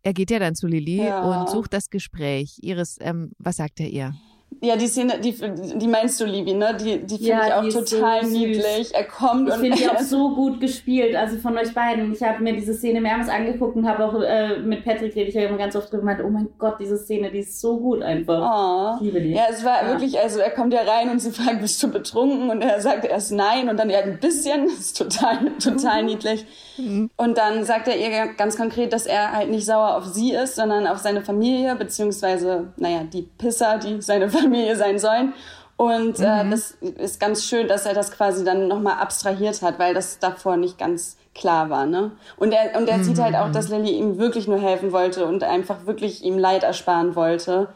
[0.05, 1.41] er geht ja dann zu Lilly ja.
[1.41, 2.59] und sucht das Gespräch.
[2.61, 4.13] Iris, ähm, was sagt er ihr?
[4.61, 6.77] Ja, die Szene, die, die meinst du, Livi, ne?
[6.79, 8.93] Die, die finde ja, ich auch total so niedlich.
[8.93, 12.13] Er kommt ich und finde die auch so gut gespielt, also von euch beiden.
[12.13, 15.35] Ich habe mir diese Szene mehrmals angeguckt und habe auch äh, mit Patrick rede ich
[15.35, 18.03] ja immer ganz oft drüber gemeint, oh mein Gott, diese Szene, die ist so gut
[18.03, 18.95] einfach.
[18.95, 18.95] Oh.
[18.99, 19.31] Ich liebe die.
[19.31, 19.89] Ja, es war ja.
[19.89, 22.51] wirklich, also er kommt ja rein und sie fragt, bist du betrunken?
[22.51, 24.67] Und er sagt erst nein und dann ja ein bisschen.
[24.67, 26.45] Das ist total, total niedlich.
[26.77, 27.09] Mhm.
[27.15, 30.55] Und dann sagt er ihr ganz konkret, dass er halt nicht sauer auf sie ist,
[30.55, 35.33] sondern auf seine Familie, beziehungsweise, naja, die Pisser, die seine Familie sein sollen.
[35.77, 36.51] Und äh, mhm.
[36.51, 40.55] das ist ganz schön, dass er das quasi dann nochmal abstrahiert hat, weil das davor
[40.55, 41.85] nicht ganz klar war.
[41.85, 42.11] Ne?
[42.37, 43.03] Und er, und er mhm.
[43.03, 46.63] sieht halt auch, dass Lilly ihm wirklich nur helfen wollte und einfach wirklich ihm Leid
[46.63, 47.67] ersparen wollte.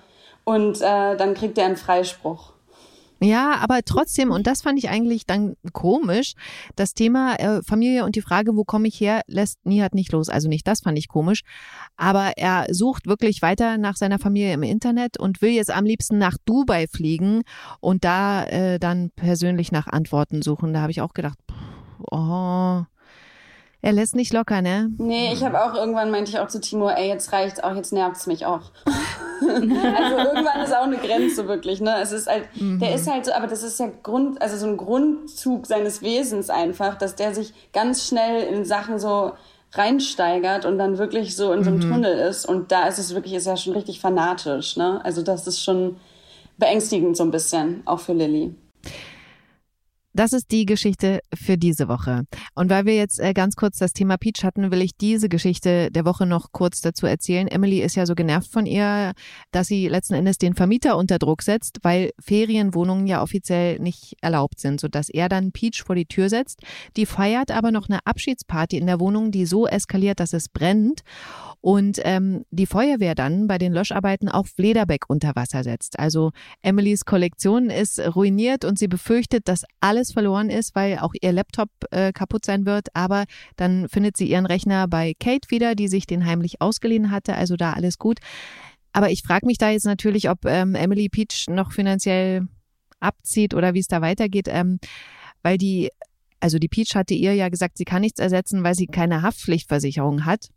[0.46, 2.54] Und äh, dann kriegt er einen Freispruch.
[3.22, 6.34] Ja, aber trotzdem, und das fand ich eigentlich dann komisch,
[6.76, 10.30] das Thema äh, Familie und die Frage, wo komme ich her, lässt Nihat nicht los.
[10.30, 11.42] Also nicht das fand ich komisch,
[11.98, 16.18] aber er sucht wirklich weiter nach seiner Familie im Internet und will jetzt am liebsten
[16.18, 17.42] nach Dubai fliegen
[17.82, 20.74] und da äh, dann persönlich nach Antworten suchen.
[20.74, 21.40] Da habe ich auch gedacht,
[22.12, 22.84] oh,
[23.82, 24.92] er lässt nicht locker, ne?
[24.98, 27.94] Nee, ich habe auch irgendwann meinte ich auch zu Timo, ey, jetzt reicht's auch, jetzt
[27.94, 28.72] nervt's mich auch.
[28.86, 31.96] also irgendwann ist auch eine Grenze wirklich, ne?
[32.02, 32.80] Es ist halt, mhm.
[32.80, 36.50] der ist halt so, aber das ist ja Grund, also so ein Grundzug seines Wesens
[36.50, 39.32] einfach, dass der sich ganz schnell in Sachen so
[39.72, 41.92] reinsteigert und dann wirklich so in so einem mhm.
[41.94, 42.46] Tunnel ist.
[42.46, 45.00] Und da ist es wirklich, ist ja schon richtig fanatisch, ne?
[45.06, 45.98] Also das ist schon
[46.58, 48.54] beängstigend so ein bisschen, auch für Lilly.
[50.14, 52.24] Das ist die Geschichte für diese Woche.
[52.56, 55.92] Und weil wir jetzt äh, ganz kurz das Thema Peach hatten, will ich diese Geschichte
[55.92, 57.48] der Woche noch kurz dazu erzählen.
[57.48, 59.14] Emily ist ja so genervt von ihr,
[59.52, 64.60] dass sie letzten Endes den Vermieter unter Druck setzt, weil Ferienwohnungen ja offiziell nicht erlaubt
[64.60, 66.62] sind, sodass er dann Peach vor die Tür setzt.
[66.98, 71.02] Die feiert aber noch eine Abschiedsparty in der Wohnung, die so eskaliert, dass es brennt
[71.62, 76.00] und ähm, die Feuerwehr dann bei den Löscharbeiten auch Flederbeck unter Wasser setzt.
[76.00, 79.66] Also Emilys Kollektion ist ruiniert und sie befürchtet, dass
[80.10, 82.88] alles verloren ist, weil auch ihr Laptop äh, kaputt sein wird.
[82.94, 87.36] Aber dann findet sie ihren Rechner bei Kate wieder, die sich den heimlich ausgeliehen hatte.
[87.36, 88.20] Also da alles gut.
[88.92, 92.48] Aber ich frage mich da jetzt natürlich, ob ähm, Emily Peach noch finanziell
[93.00, 94.80] abzieht oder wie es da weitergeht, ähm,
[95.44, 95.90] weil die
[96.42, 100.24] also die Peach hatte ihr ja gesagt, sie kann nichts ersetzen, weil sie keine Haftpflichtversicherung
[100.26, 100.48] hat.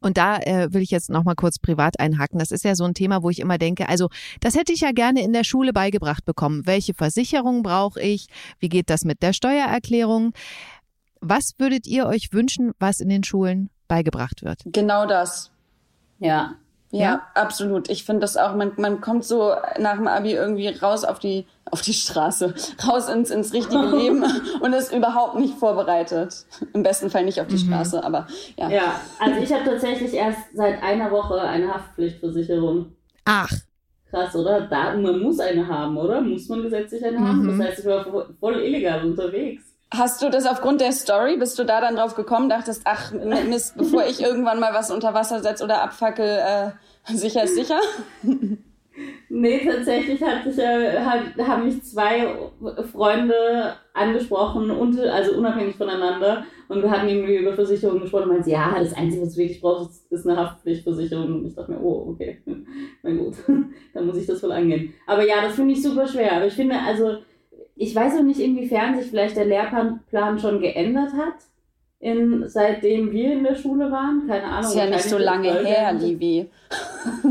[0.00, 2.38] Und da äh, will ich jetzt noch mal kurz privat einhaken.
[2.38, 4.08] Das ist ja so ein Thema, wo ich immer denke, also
[4.40, 6.66] das hätte ich ja gerne in der Schule beigebracht bekommen.
[6.66, 8.26] Welche Versicherung brauche ich?
[8.58, 10.32] Wie geht das mit der Steuererklärung?
[11.20, 14.60] Was würdet ihr euch wünschen, was in den Schulen beigebracht wird?
[14.66, 15.50] Genau das.
[16.18, 16.56] Ja.
[16.90, 17.22] Ja, ja?
[17.34, 17.90] absolut.
[17.90, 21.46] Ich finde das auch, man, man kommt so nach dem Abi irgendwie raus auf die
[21.70, 22.54] auf die Straße,
[22.86, 24.24] raus ins, ins richtige Leben
[24.60, 26.46] und ist überhaupt nicht vorbereitet.
[26.72, 27.68] Im besten Fall nicht auf die mhm.
[27.68, 28.70] Straße, aber ja.
[28.70, 32.92] Ja, also ich habe tatsächlich erst seit einer Woche eine Haftpflichtversicherung.
[33.24, 33.50] Ach.
[34.10, 34.60] Krass, oder?
[34.62, 36.20] Da, man muss eine haben, oder?
[36.20, 37.28] Muss man gesetzlich eine mhm.
[37.28, 37.58] haben?
[37.58, 38.06] Das heißt, ich war
[38.38, 39.65] voll illegal unterwegs.
[39.92, 43.76] Hast du das aufgrund der Story, bist du da dann drauf gekommen, dachtest, ach Mist,
[43.76, 46.70] bevor ich irgendwann mal was unter Wasser setze oder abfackel, äh,
[47.14, 47.80] sicher ist sicher?
[49.28, 52.34] Nee, tatsächlich hat sich, äh, hat, haben mich zwei
[52.92, 56.44] Freunde angesprochen, und, also unabhängig voneinander.
[56.68, 59.60] Und wir hatten irgendwie über Versicherungen gesprochen und meinten, ja, das Einzige, was du wirklich
[59.60, 61.40] brauchst, ist eine Haftpflichtversicherung.
[61.40, 62.40] Und ich dachte mir, oh, okay,
[63.02, 63.34] na gut,
[63.92, 64.94] dann muss ich das wohl angehen.
[65.06, 66.36] Aber ja, das finde ich super schwer.
[66.36, 67.18] Aber ich finde, also,
[67.76, 71.34] ich weiß auch nicht, inwiefern sich vielleicht der Lehrplan schon geändert hat
[71.98, 74.26] in, seitdem wir in der Schule waren.
[74.26, 74.70] Keine Ahnung.
[74.70, 76.48] Ist ja nicht so lange her, Livi.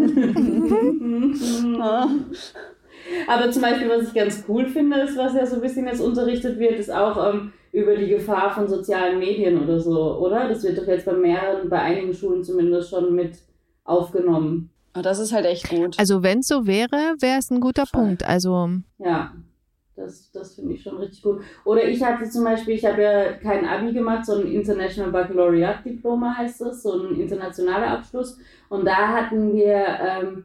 [3.27, 6.01] Aber zum Beispiel, was ich ganz cool finde, ist, was ja so ein bisschen jetzt
[6.01, 10.49] unterrichtet wird, ist auch ähm, über die Gefahr von sozialen Medien oder so, oder?
[10.49, 13.37] Das wird doch jetzt bei mehreren, bei einigen Schulen zumindest schon mit
[13.83, 14.71] aufgenommen.
[14.97, 15.99] Oh, das ist halt echt gut.
[15.99, 18.01] Also wenn es so wäre, wäre es ein guter Voll.
[18.01, 18.23] Punkt.
[18.27, 19.33] Also ja.
[19.95, 21.41] Das, das finde ich schon richtig gut.
[21.63, 25.89] Oder ich hatte zum Beispiel, ich habe ja kein Abi gemacht, so ein International Baccalaureate
[25.89, 28.37] Diploma heißt das, so ein internationaler Abschluss.
[28.67, 30.43] Und da hatten wir ähm,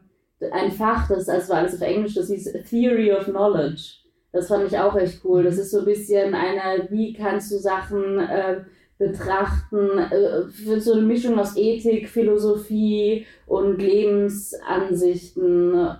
[0.51, 3.95] ein Fach, das also war alles auf Englisch, das hieß Theory of Knowledge.
[4.31, 5.43] Das fand ich auch echt cool.
[5.43, 8.61] Das ist so ein bisschen eine, wie kannst du Sachen äh,
[8.97, 15.97] betrachten, äh, für so eine Mischung aus Ethik, Philosophie und Lebensansichten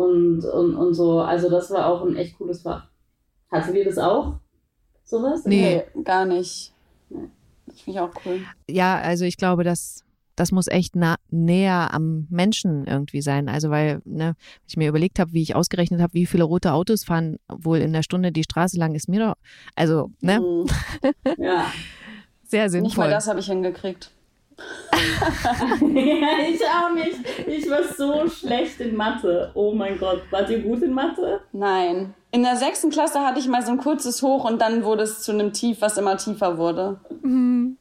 [0.00, 1.20] und, und, und so.
[1.20, 2.88] Also das war auch ein echt cooles Fach.
[3.50, 4.40] Hattet ihr das auch?
[5.04, 5.44] Sowas?
[5.44, 6.72] Nee, nee gar nicht.
[7.08, 7.28] Nee.
[7.66, 8.40] Das finde ich auch cool.
[8.68, 10.04] Ja, also ich glaube, dass
[10.40, 13.48] das muss echt nah, näher am Menschen irgendwie sein.
[13.48, 14.36] Also weil, ne,
[14.66, 17.92] ich mir überlegt habe, wie ich ausgerechnet habe, wie viele rote Autos fahren wohl in
[17.92, 19.34] der Stunde die Straße lang, ist mir doch,
[19.76, 20.40] also, ne?
[20.40, 20.66] Mhm.
[21.38, 21.66] Ja.
[22.44, 22.88] Sehr sinnvoll.
[22.88, 24.10] Nicht mal das habe ich hingekriegt.
[25.82, 27.18] Ja, ich auch nicht.
[27.46, 29.50] Ich war so schlecht in Mathe.
[29.54, 30.22] Oh mein Gott.
[30.30, 31.40] Wart ihr gut in Mathe?
[31.52, 32.14] Nein.
[32.32, 35.22] In der sechsten Klasse hatte ich mal so ein kurzes Hoch und dann wurde es
[35.22, 37.00] zu einem Tief, was immer tiefer wurde.
[37.22, 37.76] Mhm.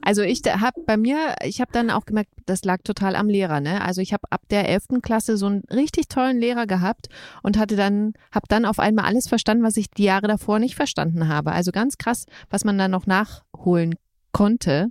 [0.00, 3.60] Also ich habe bei mir, ich habe dann auch gemerkt, das lag total am Lehrer.
[3.60, 3.82] Ne?
[3.82, 7.08] Also ich habe ab der elften Klasse so einen richtig tollen Lehrer gehabt
[7.42, 10.74] und hatte dann, habe dann auf einmal alles verstanden, was ich die Jahre davor nicht
[10.74, 11.52] verstanden habe.
[11.52, 13.94] Also ganz krass, was man dann noch nachholen
[14.32, 14.88] konnte.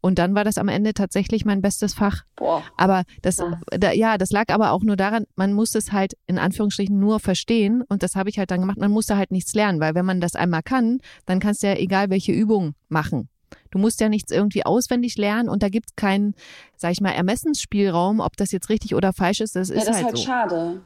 [0.00, 2.22] Und dann war das am Ende tatsächlich mein bestes Fach.
[2.36, 2.62] Boah.
[2.76, 3.36] Aber das,
[3.70, 7.20] da, ja, das lag aber auch nur daran, man musste es halt in Anführungsstrichen nur
[7.20, 7.82] verstehen.
[7.88, 8.78] Und das habe ich halt dann gemacht.
[8.78, 11.74] Man musste halt nichts lernen, weil wenn man das einmal kann, dann kannst du ja
[11.74, 13.28] egal welche Übung machen.
[13.70, 16.34] Du musst ja nichts irgendwie auswendig lernen und da gibt es keinen,
[16.76, 19.56] sag ich mal, Ermessensspielraum, ob das jetzt richtig oder falsch ist.
[19.56, 20.22] Das ja, ist das halt, halt so.
[20.22, 20.80] schade.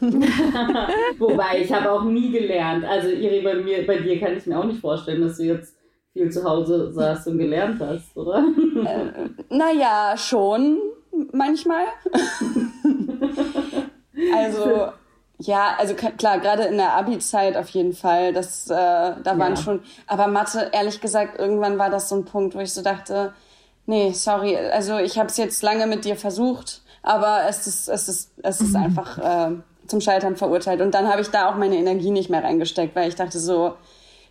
[1.18, 2.84] Wobei, ich habe auch nie gelernt.
[2.84, 5.74] Also, Iri, bei, mir, bei dir kann ich mir auch nicht vorstellen, dass du jetzt
[6.12, 8.44] viel zu Hause saßt und gelernt hast, oder?
[8.84, 10.78] Äh, naja, schon
[11.32, 11.84] manchmal.
[14.34, 14.88] also,
[15.38, 18.32] ja, also klar, gerade in der Abi-Zeit auf jeden Fall.
[18.32, 19.56] Das, äh, da waren ja.
[19.56, 19.82] schon.
[20.06, 23.32] Aber Mathe, ehrlich gesagt, irgendwann war das so ein Punkt, wo ich so dachte,
[23.86, 24.56] nee, sorry.
[24.56, 28.60] Also ich habe es jetzt lange mit dir versucht, aber es ist, es ist, es
[28.60, 28.84] ist mhm.
[28.84, 30.80] einfach äh, zum Scheitern verurteilt.
[30.80, 33.74] Und dann habe ich da auch meine Energie nicht mehr reingesteckt, weil ich dachte so,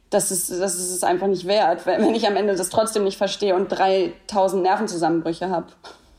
[0.10, 3.18] das ist, das ist es einfach nicht wert, wenn ich am Ende das trotzdem nicht
[3.18, 5.68] verstehe und 3000 Nervenzusammenbrüche habe.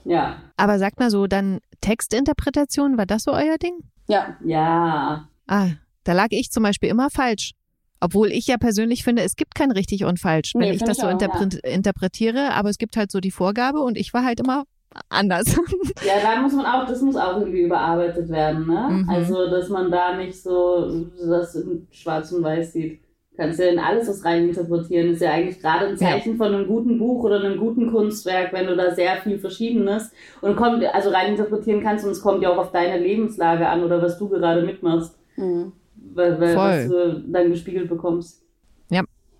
[0.04, 0.36] Ja.
[0.56, 3.78] Aber sagt mal so, dann Textinterpretation, war das so euer Ding?
[4.08, 4.36] Ja.
[4.44, 5.28] Ja.
[5.46, 5.68] Ah,
[6.04, 7.52] da lag ich zum Beispiel immer falsch.
[8.00, 10.98] Obwohl ich ja persönlich finde, es gibt kein richtig und falsch, wenn nee, ich das
[10.98, 11.70] ich so auch, interpre ja.
[11.70, 14.64] interpretiere, aber es gibt halt so die Vorgabe und ich war halt immer
[15.08, 15.46] anders.
[16.06, 18.88] Ja, da muss man auch, das muss auch irgendwie überarbeitet werden, ne?
[18.88, 19.10] Mhm.
[19.10, 23.00] Also, dass man da nicht so das in schwarz und weiß sieht.
[23.38, 25.12] Kannst ja in alles was reininterpretieren.
[25.12, 26.36] Ist ja eigentlich gerade ein Zeichen ja.
[26.36, 30.56] von einem guten Buch oder einem guten Kunstwerk, wenn du da sehr viel Verschiedenes und
[30.56, 34.18] kommt, also reininterpretieren kannst und es kommt ja auch auf deine Lebenslage an oder was
[34.18, 35.16] du gerade mitmachst.
[35.36, 35.70] Mhm.
[36.14, 38.42] Weil, weil was du dann gespiegelt bekommst.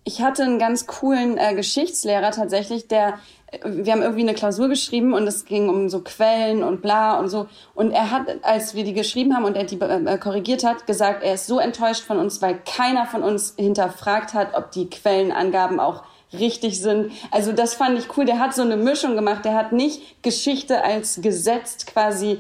[0.09, 3.19] Ich hatte einen ganz coolen äh, Geschichtslehrer tatsächlich, der
[3.63, 7.29] wir haben irgendwie eine Klausur geschrieben und es ging um so Quellen und bla und
[7.29, 7.47] so.
[7.75, 11.23] Und er hat, als wir die geschrieben haben und er die äh, korrigiert hat, gesagt,
[11.23, 15.79] er ist so enttäuscht von uns, weil keiner von uns hinterfragt hat, ob die Quellenangaben
[15.79, 17.13] auch richtig sind.
[17.31, 18.25] Also das fand ich cool.
[18.25, 19.45] Der hat so eine Mischung gemacht.
[19.45, 22.39] Der hat nicht Geschichte als gesetzt quasi äh,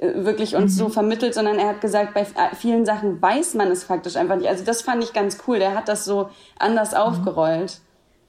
[0.00, 0.78] wirklich uns mhm.
[0.78, 4.48] so vermittelt, sondern er hat gesagt, bei vielen Sachen weiß man es faktisch einfach nicht.
[4.48, 5.58] Also das fand ich ganz cool.
[5.58, 6.98] Der hat das so anders mhm.
[6.98, 7.80] aufgerollt.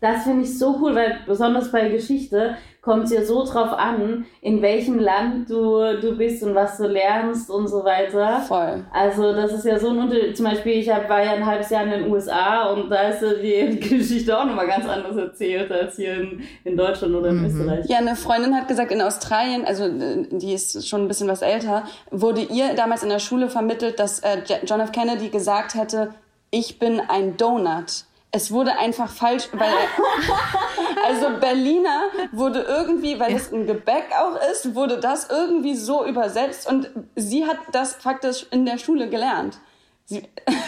[0.01, 4.25] Das finde ich so cool, weil besonders bei Geschichte kommt es ja so drauf an,
[4.41, 8.39] in welchem Land du, du bist und was du lernst und so weiter.
[8.39, 8.83] Voll.
[8.91, 10.35] Also das ist ja so ein Unterschied.
[10.35, 13.21] Zum Beispiel, ich hab, war ja ein halbes Jahr in den USA und da ist
[13.21, 17.29] ja die, die Geschichte auch nochmal ganz anders erzählt als hier in, in Deutschland oder
[17.29, 17.45] in mhm.
[17.45, 17.85] Österreich.
[17.87, 21.83] Ja, eine Freundin hat gesagt, in Australien, also die ist schon ein bisschen was älter,
[22.09, 24.91] wurde ihr damals in der Schule vermittelt, dass äh, John F.
[24.91, 26.15] Kennedy gesagt hätte,
[26.49, 29.73] ich bin ein Donut es wurde einfach falsch, weil
[31.07, 36.69] also Berliner wurde irgendwie, weil es ein Gebäck auch ist, wurde das irgendwie so übersetzt
[36.69, 39.59] und sie hat das faktisch in der Schule gelernt.
[40.05, 40.23] Sie,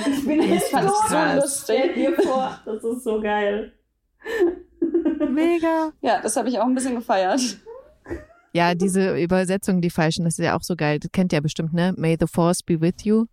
[0.05, 1.79] ich bin das fand ich so lustig.
[1.81, 3.73] Stell dir vor, das ist so geil.
[5.29, 5.91] Mega.
[6.01, 7.41] Ja, das habe ich auch ein bisschen gefeiert.
[8.51, 10.99] Ja, diese Übersetzung, die falschen, das ist ja auch so geil.
[10.99, 11.93] Das kennt ihr ja bestimmt, ne?
[11.97, 13.25] May the Force be with you.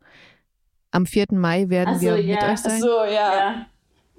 [0.92, 1.26] Am 4.
[1.32, 2.36] Mai werden so, wir ja.
[2.36, 2.72] mit euch sein.
[2.76, 3.10] Ach so, ja.
[3.10, 3.66] ja.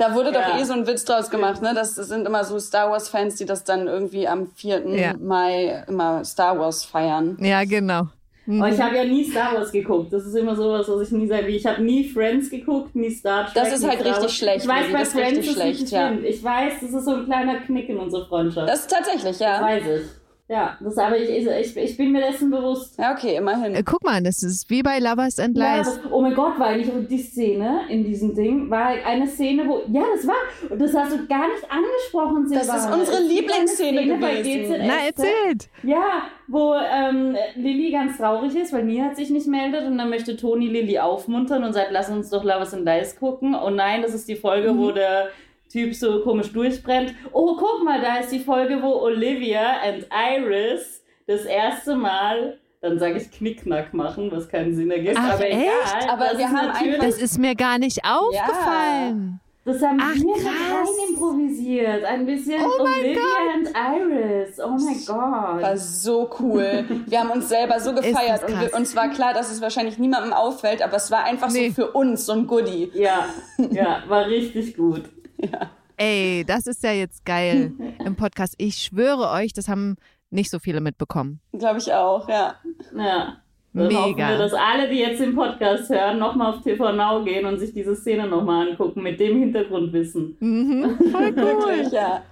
[0.02, 0.42] Da wurde ja.
[0.42, 1.74] doch eh so ein Witz draus gemacht, ne?
[1.76, 4.88] Das, sind immer so Star Wars-Fans, die das dann irgendwie am 4.
[4.90, 5.14] Ja.
[5.20, 7.38] Mai immer Star Wars feiern.
[7.40, 8.08] Ja, genau.
[8.48, 8.64] Mhm.
[8.64, 10.12] Aber ich habe ja nie Star Wars geguckt.
[10.12, 11.46] Das ist immer sowas, was ich nie sage.
[11.50, 13.54] Ich habe nie Friends geguckt, nie Star Trek.
[13.54, 14.34] Das ist halt richtig Wars.
[14.34, 14.64] schlecht.
[14.64, 16.12] Ich weiß, bei das Friends ist schlecht, ja.
[16.14, 18.70] Ich weiß, das ist so ein kleiner Knick in unserer Freundschaft.
[18.70, 19.60] Das ist tatsächlich, ja.
[19.60, 20.21] Das weiß ich.
[20.52, 23.00] Ja, das aber ich, ich, ich bin mir dessen bewusst.
[23.00, 23.74] Ja, okay, immerhin.
[23.74, 25.88] Äh, guck mal, das ist wie bei Lovers and Lies.
[26.04, 29.82] Ja, oh mein Gott, war eigentlich die Szene in diesem Ding, war eine Szene, wo,
[29.88, 30.36] ja, das war,
[30.70, 32.74] und das hast du gar nicht angesprochen, Silvana.
[32.74, 34.76] Das ist unsere Lieblingsszene gewesen.
[34.86, 35.70] Na, erzählt.
[35.84, 40.36] Ja, wo ähm, Lilly ganz traurig ist, weil Mia sich nicht meldet und dann möchte
[40.36, 43.56] Toni Lilly aufmuntern und sagt, lass uns doch Lovers and Lies gucken.
[43.56, 44.80] Und nein, das ist die Folge, mhm.
[44.80, 45.30] wo der
[45.72, 47.14] Typ so komisch durchbrennt.
[47.32, 52.98] Oh, guck mal, da ist die Folge, wo Olivia und Iris das erste Mal dann
[52.98, 55.16] sage ich Knickknack machen, was keinen Sinn ergibt.
[55.16, 55.56] Ach, aber echt?
[55.56, 56.10] egal.
[56.10, 56.98] Aber wir haben natürlich.
[56.98, 59.40] Das ist mir gar nicht aufgefallen.
[59.40, 59.52] Ja.
[59.64, 62.04] Das haben Ach, wir rein improvisiert.
[62.04, 63.22] Ein bisschen oh Olivia
[63.56, 64.60] und Iris.
[64.60, 65.62] Oh mein Gott.
[65.62, 66.84] War so cool.
[67.06, 70.34] Wir haben uns selber so gefeiert und wir, uns war klar, dass es wahrscheinlich niemandem
[70.34, 71.70] auffällt, aber es war einfach nee.
[71.70, 72.90] so für uns so ein Goodie.
[72.96, 73.28] Ja,
[73.70, 75.04] ja, war richtig gut.
[75.42, 75.70] Ja.
[75.98, 77.74] Ey, das ist ja jetzt geil
[78.04, 78.56] im Podcast.
[78.58, 79.98] Ich schwöre euch, das haben
[80.32, 81.42] nicht so viele mitbekommen.
[81.54, 82.56] Glaube ich auch, ja.
[82.96, 83.38] Ja.
[83.74, 84.00] Dann Mega.
[84.02, 87.60] hoffen wir, dass alle, die jetzt den Podcast hören, nochmal auf TV Now gehen und
[87.60, 90.36] sich diese Szene nochmal angucken mit dem Hintergrundwissen.
[90.40, 91.88] Mhm, voll cool.
[91.92, 92.24] ja.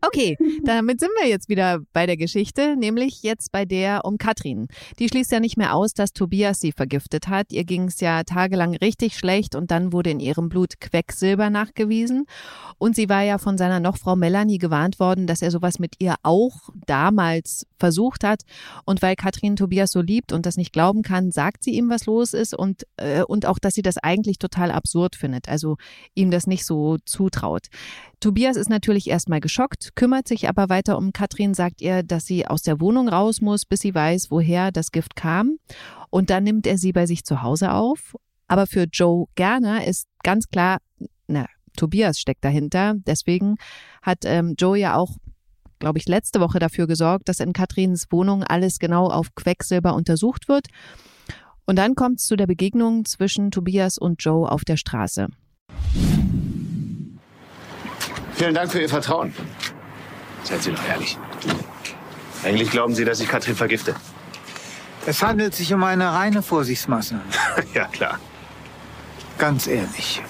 [0.00, 4.68] Okay, damit sind wir jetzt wieder bei der Geschichte, nämlich jetzt bei der um Katrin.
[4.98, 7.52] Die schließt ja nicht mehr aus, dass Tobias sie vergiftet hat.
[7.52, 12.26] Ihr ging es ja tagelang richtig schlecht und dann wurde in ihrem Blut Quecksilber nachgewiesen.
[12.78, 16.14] Und sie war ja von seiner Nochfrau Melanie gewarnt worden, dass er sowas mit ihr
[16.22, 18.42] auch damals versucht hat.
[18.84, 22.06] Und weil Katrin Tobias so liebt und das nicht glauben kann, sagt sie ihm, was
[22.06, 25.76] los ist und, äh, und auch, dass sie das eigentlich total absurd findet, also
[26.14, 27.66] ihm das nicht so zutraut.
[28.20, 32.46] Tobias ist natürlich erstmal geschockt, kümmert sich aber weiter um Katrin, sagt ihr, dass sie
[32.46, 35.58] aus der Wohnung raus muss, bis sie weiß, woher das Gift kam.
[36.10, 38.16] Und dann nimmt er sie bei sich zu Hause auf.
[38.48, 40.78] Aber für Joe Gerner ist ganz klar,
[41.26, 42.94] na, Tobias steckt dahinter.
[43.06, 43.56] Deswegen
[44.02, 45.16] hat ähm, Joe ja auch,
[45.78, 50.48] glaube ich, letzte Woche dafür gesorgt, dass in Katrins Wohnung alles genau auf Quecksilber untersucht
[50.48, 50.66] wird.
[51.66, 55.28] Und dann kommt es zu der Begegnung zwischen Tobias und Joe auf der Straße.
[58.34, 59.34] Vielen Dank für Ihr Vertrauen.
[60.44, 61.18] Seien Sie doch ehrlich.
[62.44, 63.94] Eigentlich glauben Sie, dass ich Katrin vergifte?
[65.06, 67.24] Es handelt sich um eine reine Vorsichtsmaßnahme.
[67.74, 68.18] ja, klar.
[69.38, 70.22] Ganz ehrlich.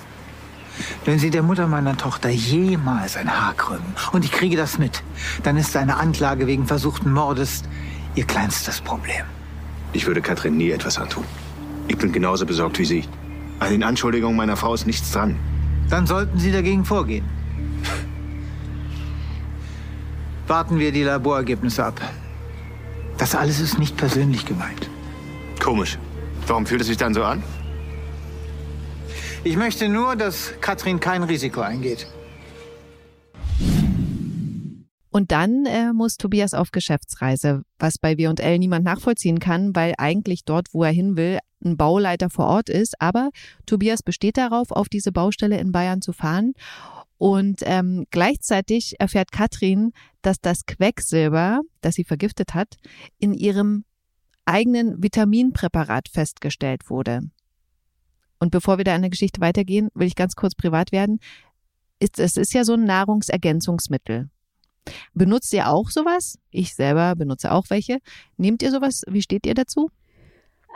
[1.05, 5.03] Wenn Sie der Mutter meiner Tochter jemals ein Haar krümmen und ich kriege das mit,
[5.43, 7.62] dann ist eine Anklage wegen versuchten Mordes
[8.14, 9.24] Ihr kleinstes Problem.
[9.93, 11.24] Ich würde Katrin nie etwas antun.
[11.89, 13.05] Ich bin genauso besorgt wie Sie.
[13.61, 15.37] An den Anschuldigungen meiner Frau ist nichts dran.
[15.89, 17.24] Dann sollten Sie dagegen vorgehen.
[20.47, 22.01] Warten wir die Laborergebnisse ab.
[23.18, 24.89] Das alles ist nicht persönlich gemeint.
[25.61, 25.99] Komisch.
[26.47, 27.43] Warum fühlt es sich dann so an?
[29.45, 32.09] Ich möchte nur, dass Katrin kein Risiko eingeht.
[35.11, 40.45] Und dann äh, muss Tobias auf Geschäftsreise, was bei W&L niemand nachvollziehen kann, weil eigentlich
[40.45, 43.01] dort, wo er hin will, ein Bauleiter vor Ort ist.
[43.01, 43.30] Aber
[43.64, 46.53] Tobias besteht darauf, auf diese Baustelle in Bayern zu fahren.
[47.16, 52.76] Und ähm, gleichzeitig erfährt Katrin, dass das Quecksilber, das sie vergiftet hat,
[53.18, 53.84] in ihrem
[54.45, 57.22] eigenen Vitaminpräparat festgestellt wurde.
[58.39, 61.20] Und bevor wir da in der Geschichte weitergehen, will ich ganz kurz privat werden.
[62.01, 64.28] Ist, es ist ja so ein Nahrungsergänzungsmittel.
[65.14, 66.39] Benutzt ihr auch sowas?
[66.51, 67.99] Ich selber benutze auch welche.
[68.36, 69.03] Nehmt ihr sowas?
[69.09, 69.91] Wie steht ihr dazu?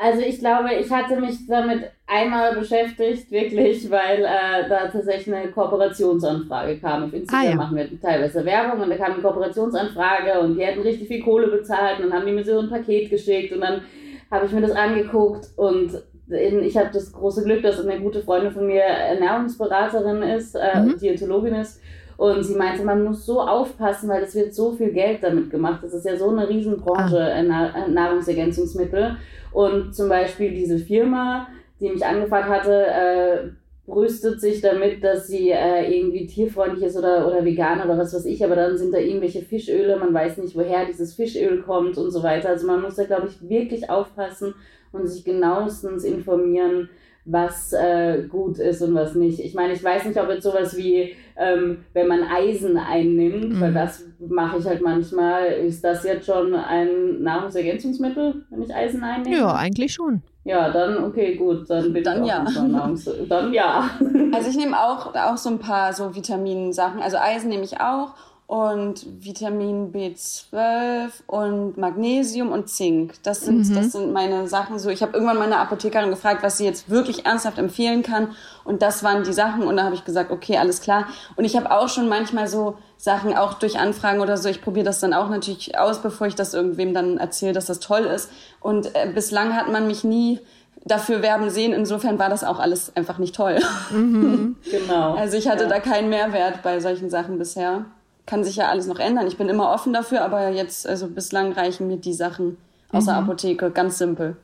[0.01, 5.53] Also ich glaube, ich hatte mich damit einmal beschäftigt, wirklich, weil äh, da tatsächlich eine
[5.53, 7.05] Kooperationsanfrage kam.
[7.05, 7.55] Auf Instagram ah, ja.
[7.55, 11.49] machen wir teilweise Werbung und da kam eine Kooperationsanfrage und die hätten richtig viel Kohle
[11.49, 13.83] bezahlt und dann haben die mir so ein Paket geschickt und dann
[14.31, 15.93] habe ich mir das angeguckt und
[16.29, 20.99] ich habe das große Glück, dass eine gute Freundin von mir Ernährungsberaterin ist, äh, mhm.
[20.99, 21.81] Diätologin ist.
[22.16, 25.81] Und sie meinte, man muss so aufpassen, weil es wird so viel Geld damit gemacht.
[25.83, 27.89] Das ist ja so eine Riesenbranche, ah.
[27.89, 29.16] Nahrungsergänzungsmittel.
[29.51, 31.49] Und zum Beispiel diese Firma,
[31.81, 33.39] die mich angefragt hatte, äh,
[33.87, 38.27] brüstet sich damit, dass sie äh, irgendwie tierfreundlich ist oder, oder vegan oder was weiß
[38.27, 42.12] ich, aber dann sind da irgendwelche Fischöle, man weiß nicht, woher dieses Fischöl kommt und
[42.12, 42.51] so weiter.
[42.51, 44.55] Also man muss da, glaube ich, wirklich aufpassen
[44.93, 46.88] und sich genauestens informieren,
[47.24, 49.38] was äh, gut ist und was nicht.
[49.38, 53.61] Ich meine, ich weiß nicht, ob jetzt sowas wie, ähm, wenn man Eisen einnimmt, mhm.
[53.61, 59.05] weil das mache ich halt manchmal, ist das jetzt schon ein Nahrungsergänzungsmittel, wenn ich Eisen
[59.05, 59.36] einnehme?
[59.36, 60.22] Ja, eigentlich schon.
[60.45, 62.43] Ja, dann okay, gut, dann bin dann ich ja.
[62.43, 63.88] Nahrungs dann ja.
[64.32, 67.01] Also ich nehme auch, auch so ein paar so Vitaminsachen.
[67.01, 68.14] Also Eisen nehme ich auch
[68.53, 73.15] und Vitamin B12 und Magnesium und Zink.
[73.23, 73.75] Das sind, mhm.
[73.75, 74.79] das sind meine Sachen.
[74.79, 78.33] So, ich habe irgendwann meine Apothekerin gefragt, was sie jetzt wirklich ernsthaft empfehlen kann.
[78.65, 79.63] Und das waren die Sachen.
[79.63, 81.07] Und da habe ich gesagt, okay, alles klar.
[81.37, 84.85] Und ich habe auch schon manchmal so Sachen, auch durch Anfragen oder so, ich probiere
[84.85, 88.31] das dann auch natürlich aus, bevor ich das irgendwem dann erzähle, dass das toll ist.
[88.61, 90.41] Und äh, bislang hat man mich nie
[90.85, 91.73] dafür werben sehen.
[91.73, 93.61] Insofern war das auch alles einfach nicht toll.
[93.91, 95.15] Mhm, genau.
[95.15, 95.71] Also ich hatte ja.
[95.71, 97.87] da keinen Mehrwert bei solchen Sachen bisher
[98.27, 99.27] kann sich ja alles noch ändern.
[99.27, 102.57] Ich bin immer offen dafür, aber jetzt, also bislang reichen mir die Sachen
[102.91, 103.09] aus mhm.
[103.09, 104.37] der Apotheke, ganz simpel.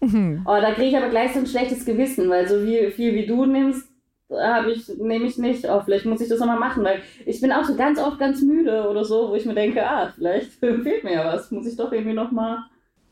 [0.00, 0.42] Mhm.
[0.46, 3.26] Oh, da kriege ich aber gleich so ein schlechtes Gewissen, weil so viel, viel wie
[3.26, 3.88] du nimmst,
[4.30, 5.64] habe ich, nehme ich nicht.
[5.68, 8.42] Oh, vielleicht muss ich das nochmal machen, weil ich bin auch so ganz oft ganz
[8.42, 11.50] müde oder so, wo ich mir denke, ah, vielleicht fehlt mir ja was.
[11.50, 12.58] Muss ich doch irgendwie nochmal.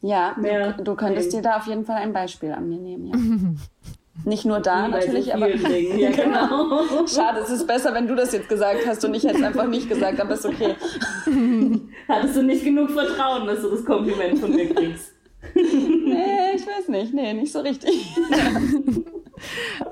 [0.03, 1.43] Ja, mehr du, du könntest nehmen.
[1.43, 3.15] dir da auf jeden Fall ein Beispiel an mir nehmen, ja.
[4.25, 5.49] Nicht nur da Wie natürlich, so aber.
[5.49, 7.07] Ja, genau.
[7.07, 9.67] Schade, es ist besser, wenn du das jetzt gesagt hast und ich hätte es einfach
[9.67, 10.75] nicht gesagt, aber ist okay.
[12.09, 15.13] Hattest du nicht genug Vertrauen, dass du das Kompliment von mir kriegst?
[15.55, 17.15] nee, ich weiß nicht.
[17.15, 18.15] Nee, nicht so richtig.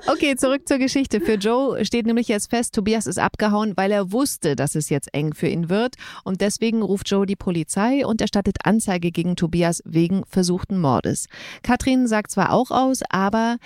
[0.07, 1.21] Okay, zurück zur Geschichte.
[1.21, 5.13] Für Joe steht nämlich jetzt fest, Tobias ist abgehauen, weil er wusste, dass es jetzt
[5.13, 5.95] eng für ihn wird.
[6.23, 11.27] Und deswegen ruft Joe die Polizei und erstattet Anzeige gegen Tobias wegen versuchten Mordes.
[11.63, 13.57] Katrin sagt zwar auch aus, aber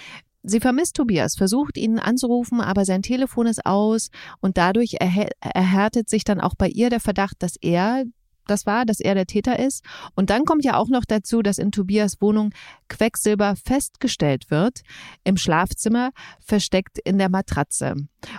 [0.44, 4.10] Sie vermisst Tobias, versucht ihn anzurufen, aber sein Telefon ist aus
[4.42, 8.04] und dadurch erhärtet sich dann auch bei ihr der Verdacht, dass er
[8.48, 9.86] das war, dass er der Täter ist.
[10.16, 12.54] Und dann kommt ja auch noch dazu, dass in Tobias Wohnung
[12.90, 14.82] Quecksilber festgestellt wird,
[15.24, 16.12] im Schlafzimmer,
[16.46, 17.96] versteckt in der Matratze.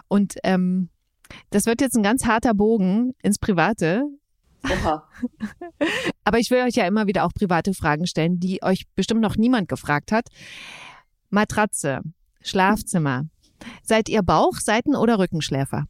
[0.07, 0.91] Und ähm,
[1.51, 4.05] das wird jetzt ein ganz harter Bogen ins Private.
[4.65, 5.09] Oha.
[6.25, 9.37] Aber ich will euch ja immer wieder auch private Fragen stellen, die euch bestimmt noch
[9.37, 10.29] niemand gefragt hat.
[11.35, 12.01] Matratze,
[12.43, 13.24] Schlafzimmer.
[13.82, 15.85] Seid ihr Bauch-, Seiten- oder Rückenschläfer?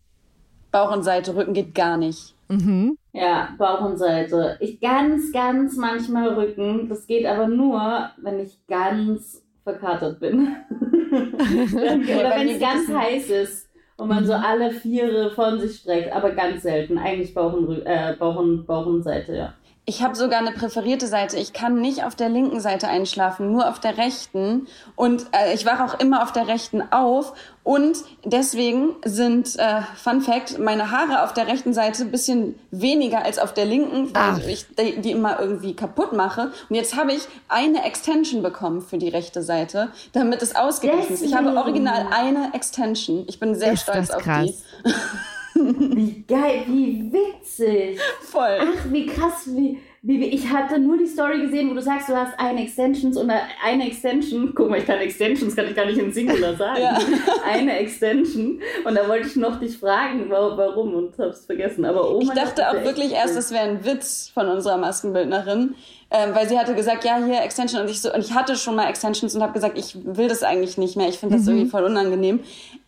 [0.72, 2.34] Bauch und Seite, Rücken geht gar nicht.
[2.48, 2.96] Mhm.
[3.12, 4.56] Ja, Bauch und Seite.
[4.60, 6.88] Ich ganz, ganz manchmal Rücken.
[6.88, 10.56] Das geht aber nur, wenn ich ganz verkatert bin.
[11.12, 14.26] Oder wenn es ganz heiß ist und man mhm.
[14.26, 16.98] so alle Viere von sich streckt, aber ganz selten.
[16.98, 19.54] Eigentlich Bauch und, äh, Bauch und, Bauch und Seite, ja.
[19.86, 21.36] Ich habe sogar eine präferierte Seite.
[21.36, 24.66] Ich kann nicht auf der linken Seite einschlafen, nur auf der rechten.
[24.96, 27.34] Und äh, ich wache auch immer auf der rechten auf.
[27.64, 33.26] Und deswegen sind, äh, Fun Fact, meine Haare auf der rechten Seite ein bisschen weniger
[33.26, 34.38] als auf der linken, weil Ach.
[34.46, 36.50] ich die, die immer irgendwie kaputt mache.
[36.70, 41.22] Und jetzt habe ich eine Extension bekommen für die rechte Seite, damit es ausgeglichen ist.
[41.22, 43.24] Ich habe original eine Extension.
[43.28, 44.46] Ich bin sehr ist stolz auf krass.
[44.46, 44.94] die.
[45.94, 48.00] Wie geil, wie witzig.
[48.22, 48.58] Voll.
[48.60, 52.38] Ach, wie krass, wie, ich hatte nur die Story gesehen, wo du sagst, du hast
[52.38, 54.52] eine Extensions und eine Extension.
[54.54, 56.82] Guck mal, ich kann Extensions, kann ich gar nicht in Singular sagen.
[56.82, 56.98] ja.
[57.42, 58.60] Eine Extension.
[58.84, 61.86] Und da wollte ich noch dich fragen, warum und hab's vergessen.
[61.86, 65.74] Aber oh Ich dachte auch wirklich erst, es wäre ein Witz von unserer Maskenbildnerin.
[66.10, 67.80] Ähm, weil sie hatte gesagt, ja, hier Extension.
[67.80, 70.42] Und ich, so, und ich hatte schon mal Extensions und habe gesagt, ich will das
[70.42, 71.08] eigentlich nicht mehr.
[71.08, 71.52] Ich finde das mhm.
[71.52, 72.40] irgendwie voll unangenehm.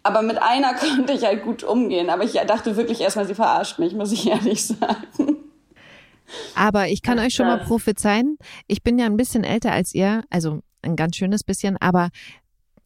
[0.02, 2.10] Aber mit einer konnte ich halt gut umgehen.
[2.10, 5.45] Aber ich dachte wirklich erstmal, sie verarscht mich, muss ich ehrlich sagen.
[6.55, 10.24] Aber ich kann euch schon mal prophezeien, ich bin ja ein bisschen älter als ihr,
[10.31, 12.11] also ein ganz schönes bisschen, aber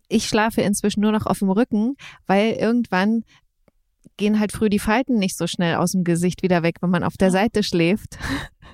[0.09, 3.25] ich schlafe inzwischen nur noch auf dem Rücken, weil irgendwann
[4.17, 7.05] gehen halt früh die Falten nicht so schnell aus dem Gesicht wieder weg, wenn man
[7.05, 8.19] auf der Seite schläft.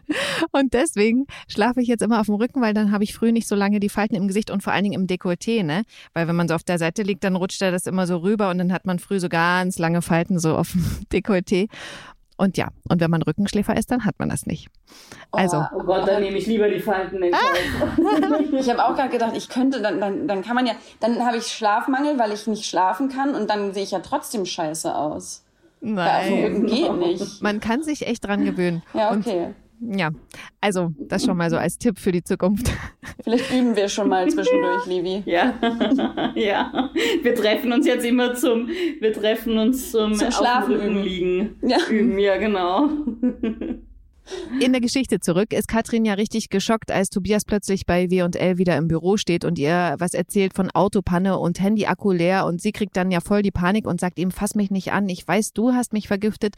[0.53, 3.47] Und deswegen schlafe ich jetzt immer auf dem Rücken, weil dann habe ich früh nicht
[3.47, 5.83] so lange die Falten im Gesicht und vor allen Dingen im Dekolleté, ne?
[6.13, 8.51] Weil wenn man so auf der Seite liegt, dann rutscht er das immer so rüber
[8.51, 11.69] und dann hat man früh so ganz lange Falten so auf dem Dekolleté.
[12.39, 14.69] Und ja, und wenn man Rückenschläfer ist, dann hat man das nicht.
[15.33, 15.59] Also.
[15.59, 17.39] Oh, oh Gott, dann nehme ich lieber die Falten in ah.
[18.59, 21.39] Ich habe auch gerade gedacht, ich könnte, dann, dann, dann kann man ja, dann habe
[21.39, 25.45] ich Schlafmangel, weil ich nicht schlafen kann und dann sehe ich ja trotzdem scheiße aus.
[25.81, 26.67] Nein.
[26.67, 27.43] Geht nicht.
[27.43, 28.83] Man kann sich echt dran gewöhnen.
[28.93, 29.47] Ja, okay.
[29.47, 30.11] Und ja,
[30.61, 32.71] also das schon mal so als Tipp für die Zukunft.
[33.25, 35.23] Vielleicht üben wir schon mal zwischendurch, Livi.
[35.27, 35.55] Ja,
[36.35, 36.91] ja.
[37.23, 41.03] Wir treffen uns jetzt immer zum, wir treffen uns zum, zum Schlafen üben.
[41.03, 41.57] liegen.
[41.63, 41.79] Ja.
[41.91, 42.89] Üben, ja, genau.
[44.61, 48.77] In der Geschichte zurück ist Katrin ja richtig geschockt, als Tobias plötzlich bei W&L wieder
[48.77, 52.97] im Büro steht und ihr was erzählt von Autopanne und Handy-Akku leer und sie kriegt
[52.97, 55.73] dann ja voll die Panik und sagt ihm, fass mich nicht an, ich weiß, du
[55.73, 56.55] hast mich vergiftet.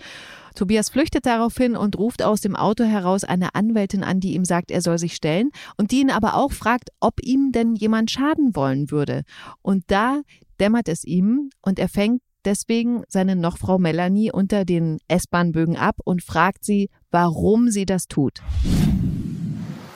[0.55, 4.71] Tobias flüchtet daraufhin und ruft aus dem Auto heraus eine Anwältin an, die ihm sagt,
[4.71, 8.57] er soll sich stellen und die ihn aber auch fragt, ob ihm denn jemand schaden
[8.57, 9.23] wollen würde.
[9.63, 10.23] Und da
[10.61, 16.23] dämmert es ihm und er fängt deswegen seine Nochfrau Melanie unter den S-Bahn-Bögen ab und
[16.23, 18.41] fragt sie, warum sie das tut.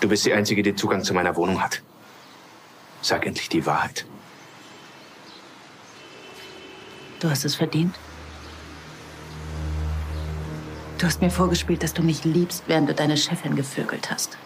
[0.00, 1.82] Du bist die Einzige, die Zugang zu meiner Wohnung hat.
[3.00, 4.06] Sag endlich die Wahrheit.
[7.20, 7.94] Du hast es verdient.
[10.98, 14.38] Du hast mir vorgespielt, dass du mich liebst, während du deine Chefin gevögelt hast.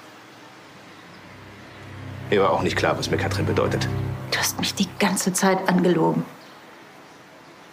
[2.31, 3.89] Mir war auch nicht klar, was mir Katrin bedeutet.
[4.31, 6.25] Du hast mich die ganze Zeit angelogen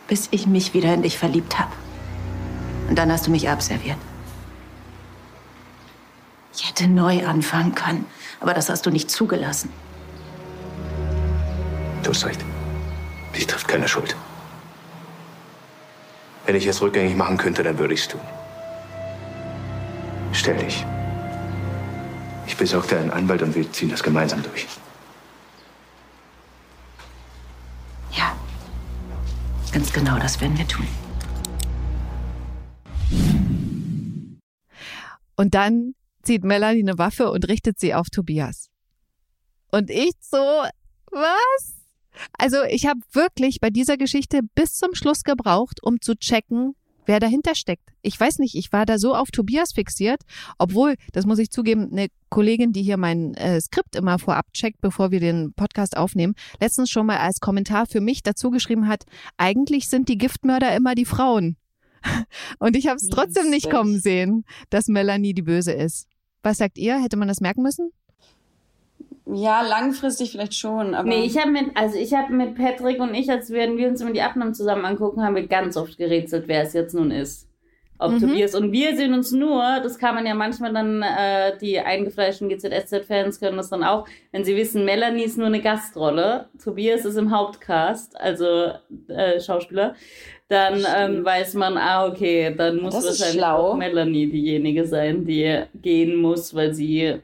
[0.07, 1.71] bis ich mich wieder in dich verliebt habe.
[2.89, 3.97] Und dann hast du mich abserviert.
[6.55, 8.05] Ich hätte neu anfangen können,
[8.39, 9.69] aber das hast du nicht zugelassen.
[12.03, 12.41] Du hast recht.
[13.35, 14.15] Dich trifft keine Schuld.
[16.45, 18.21] Wenn ich es rückgängig machen könnte, dann würde ich es tun.
[20.33, 20.85] Stell dich.
[22.45, 24.67] Ich besorge dir einen Anwalt und wir ziehen das gemeinsam durch.
[29.73, 30.87] Ganz genau, das werden wir tun.
[35.35, 38.69] Und dann zieht Melanie eine Waffe und richtet sie auf Tobias.
[39.71, 40.37] Und ich so,
[41.11, 41.75] was?
[42.37, 47.19] Also ich habe wirklich bei dieser Geschichte bis zum Schluss gebraucht, um zu checken, wer
[47.19, 47.89] dahinter steckt.
[48.01, 50.21] Ich weiß nicht, ich war da so auf Tobias fixiert,
[50.57, 54.81] obwohl, das muss ich zugeben, eine Kollegin, die hier mein äh, Skript immer vorab checkt,
[54.81, 59.03] bevor wir den Podcast aufnehmen, letztens schon mal als Kommentar für mich dazu geschrieben hat,
[59.37, 61.57] eigentlich sind die Giftmörder immer die Frauen.
[62.59, 66.07] Und ich habe es trotzdem nicht kommen sehen, dass Melanie die Böse ist.
[66.43, 67.01] Was sagt ihr?
[67.01, 67.91] Hätte man das merken müssen?
[69.25, 71.07] Ja, langfristig vielleicht schon, aber.
[71.07, 74.01] Nee, ich habe mit, also ich habe mit Patrick und ich, als wir, wir uns
[74.01, 77.47] immer die Abnahmen zusammen angucken, haben wir ganz oft gerätselt, wer es jetzt nun ist.
[77.99, 78.19] Ob mhm.
[78.19, 78.53] Tobias.
[78.53, 83.39] Und wir sehen uns nur, das kann man ja manchmal dann, äh, die eingefleischten GZSZ-Fans
[83.39, 87.31] können das dann auch, wenn sie wissen, Melanie ist nur eine Gastrolle, Tobias ist im
[87.31, 88.73] Hauptcast, also
[89.07, 89.95] äh, Schauspieler,
[90.47, 95.63] dann ähm, weiß man, ah, okay, dann muss das wahrscheinlich auch Melanie diejenige sein, die
[95.81, 97.19] gehen muss, weil sie,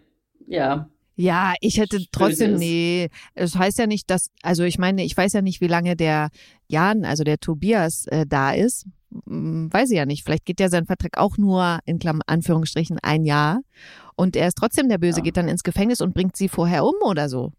[0.48, 0.90] ja,
[1.22, 5.34] ja, ich hätte trotzdem, nee, es heißt ja nicht, dass, also ich meine, ich weiß
[5.34, 6.30] ja nicht, wie lange der
[6.70, 8.86] Jan, also der Tobias, äh, da ist.
[9.28, 10.24] Hm, weiß ich ja nicht.
[10.24, 13.60] Vielleicht geht ja sein Vertrag auch nur in Klammern, Anführungsstrichen ein Jahr
[14.16, 15.24] und er ist trotzdem der Böse, ja.
[15.24, 17.52] geht dann ins Gefängnis und bringt sie vorher um oder so.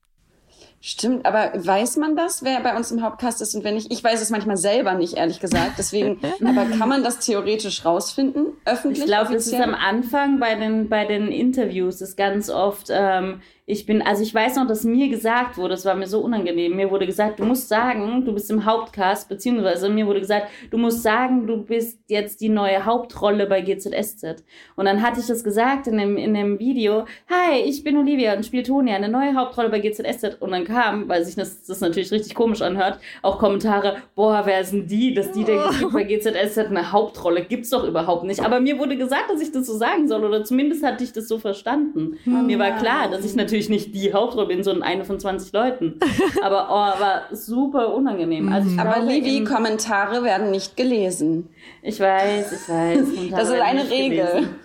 [0.83, 3.93] Stimmt, aber weiß man das, wer bei uns im Hauptcast ist und wer nicht?
[3.93, 5.72] Ich weiß es manchmal selber nicht, ehrlich gesagt.
[5.76, 9.01] Deswegen, aber kann man das theoretisch rausfinden, öffentlich?
[9.01, 13.43] Ich glaube, das ist am Anfang bei den, bei den Interviews, ist ganz oft, ähm,
[13.71, 16.77] ich bin, also ich weiß noch, dass mir gesagt wurde, es war mir so unangenehm,
[16.77, 20.79] mir wurde gesagt, du musst sagen, du bist im Hauptcast, beziehungsweise mir wurde gesagt, du
[20.79, 24.45] musst sagen, du bist jetzt die neue Hauptrolle bei GZSZ.
[24.77, 28.35] Und dann hatte ich das gesagt in dem, in dem Video, hi, ich bin Olivia
[28.35, 30.39] und spiele Tonia, eine neue Hauptrolle bei GZSZ.
[30.41, 34.64] Und dann kam, weil sich das, das natürlich richtig komisch anhört, auch Kommentare, boah, wer
[34.64, 35.91] sind die, dass die denken, oh.
[35.93, 38.41] bei GZSZ eine Hauptrolle, gibt's doch überhaupt nicht.
[38.41, 41.29] Aber mir wurde gesagt, dass ich das so sagen soll, oder zumindest hatte ich das
[41.29, 42.18] so verstanden.
[42.25, 42.47] Hm.
[42.47, 45.53] Mir war klar, dass ich natürlich natürlich nicht die Hauptrolle bin, sondern eine von 20
[45.53, 45.99] Leuten.
[46.43, 48.53] Aber oh, war super unangenehm.
[48.53, 51.49] Also Aber Livi, Kommentare werden nicht gelesen.
[51.83, 52.99] Ich weiß, ich weiß.
[53.31, 54.27] das ist eine Regel.
[54.27, 54.57] Gelesen.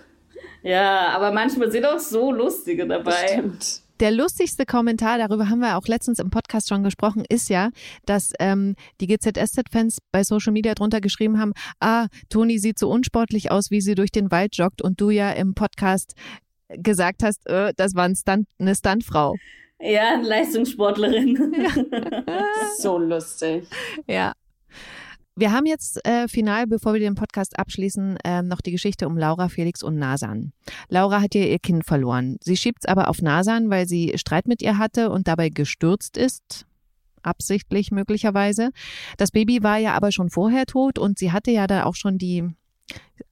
[0.62, 3.28] Ja, aber manchmal sind auch so lustige dabei.
[3.28, 3.82] Stimmt.
[4.00, 7.70] Der lustigste Kommentar, darüber haben wir auch letztens im Podcast schon gesprochen, ist ja,
[8.04, 13.52] dass ähm, die GZSZ-Fans bei Social Media drunter geschrieben haben, ah, Toni sieht so unsportlich
[13.52, 16.14] aus, wie sie durch den Wald joggt und du ja im Podcast
[16.68, 19.34] gesagt hast, äh, das war ein Stunt, eine Stuntfrau.
[19.80, 21.54] Ja, eine Leistungssportlerin.
[22.78, 23.68] so lustig.
[24.06, 24.32] Ja.
[25.38, 29.18] Wir haben jetzt äh, final, bevor wir den Podcast abschließen, äh, noch die Geschichte um
[29.18, 30.52] Laura, Felix und Nasan.
[30.88, 32.38] Laura hat ja ihr Kind verloren.
[32.40, 36.16] Sie schiebt es aber auf Nasan, weil sie Streit mit ihr hatte und dabei gestürzt
[36.16, 36.64] ist.
[37.22, 38.70] Absichtlich möglicherweise.
[39.18, 42.16] Das Baby war ja aber schon vorher tot und sie hatte ja da auch schon
[42.16, 42.54] die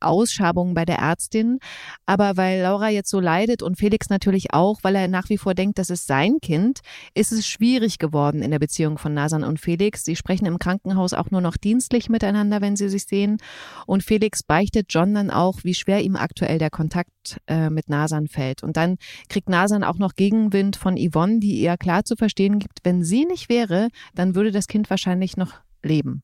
[0.00, 1.58] Ausschabungen bei der Ärztin.
[2.06, 5.54] Aber weil Laura jetzt so leidet und Felix natürlich auch, weil er nach wie vor
[5.54, 6.80] denkt, das ist sein Kind,
[7.14, 10.04] ist es schwierig geworden in der Beziehung von Nasan und Felix.
[10.04, 13.38] Sie sprechen im Krankenhaus auch nur noch dienstlich miteinander, wenn sie sich sehen.
[13.86, 18.28] Und Felix beichtet John dann auch, wie schwer ihm aktuell der Kontakt äh, mit Nasan
[18.28, 18.62] fällt.
[18.62, 18.96] Und dann
[19.28, 23.24] kriegt Nasan auch noch Gegenwind von Yvonne, die ihr klar zu verstehen gibt, wenn sie
[23.24, 25.52] nicht wäre, dann würde das Kind wahrscheinlich noch
[25.82, 26.22] leben.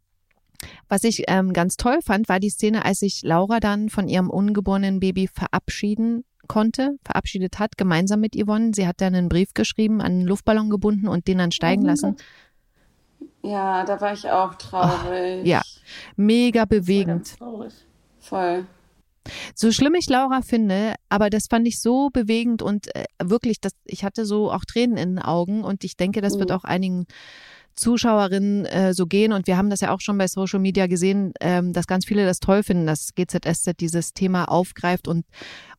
[0.88, 4.30] Was ich ähm, ganz toll fand, war die Szene, als sich Laura dann von ihrem
[4.30, 8.72] ungeborenen Baby verabschieden konnte, verabschiedet hat, gemeinsam mit Yvonne.
[8.74, 11.86] Sie hat dann einen Brief geschrieben, an einen Luftballon gebunden und den dann steigen oh
[11.86, 12.16] lassen.
[13.42, 15.42] Ja, da war ich auch traurig.
[15.42, 15.62] Oh, ja,
[16.16, 17.36] mega bewegend.
[18.18, 18.66] Voll.
[19.54, 23.72] So schlimm ich Laura finde, aber das fand ich so bewegend und äh, wirklich, das,
[23.84, 26.40] ich hatte so auch Tränen in den Augen und ich denke, das mhm.
[26.40, 27.06] wird auch einigen
[27.76, 29.32] Zuschauerinnen äh, so gehen.
[29.32, 32.24] Und wir haben das ja auch schon bei Social Media gesehen, ähm, dass ganz viele
[32.24, 35.24] das toll finden, dass GZSZ dieses Thema aufgreift und,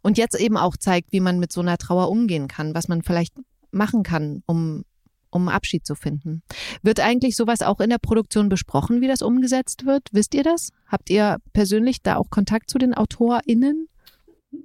[0.01, 3.03] und jetzt eben auch zeigt, wie man mit so einer Trauer umgehen kann, was man
[3.03, 3.33] vielleicht
[3.71, 4.83] machen kann, um
[5.31, 6.43] um Abschied zu finden.
[6.83, 10.03] Wird eigentlich sowas auch in der Produktion besprochen, wie das umgesetzt wird?
[10.11, 10.69] Wisst ihr das?
[10.87, 13.87] Habt ihr persönlich da auch Kontakt zu den AutorInnen?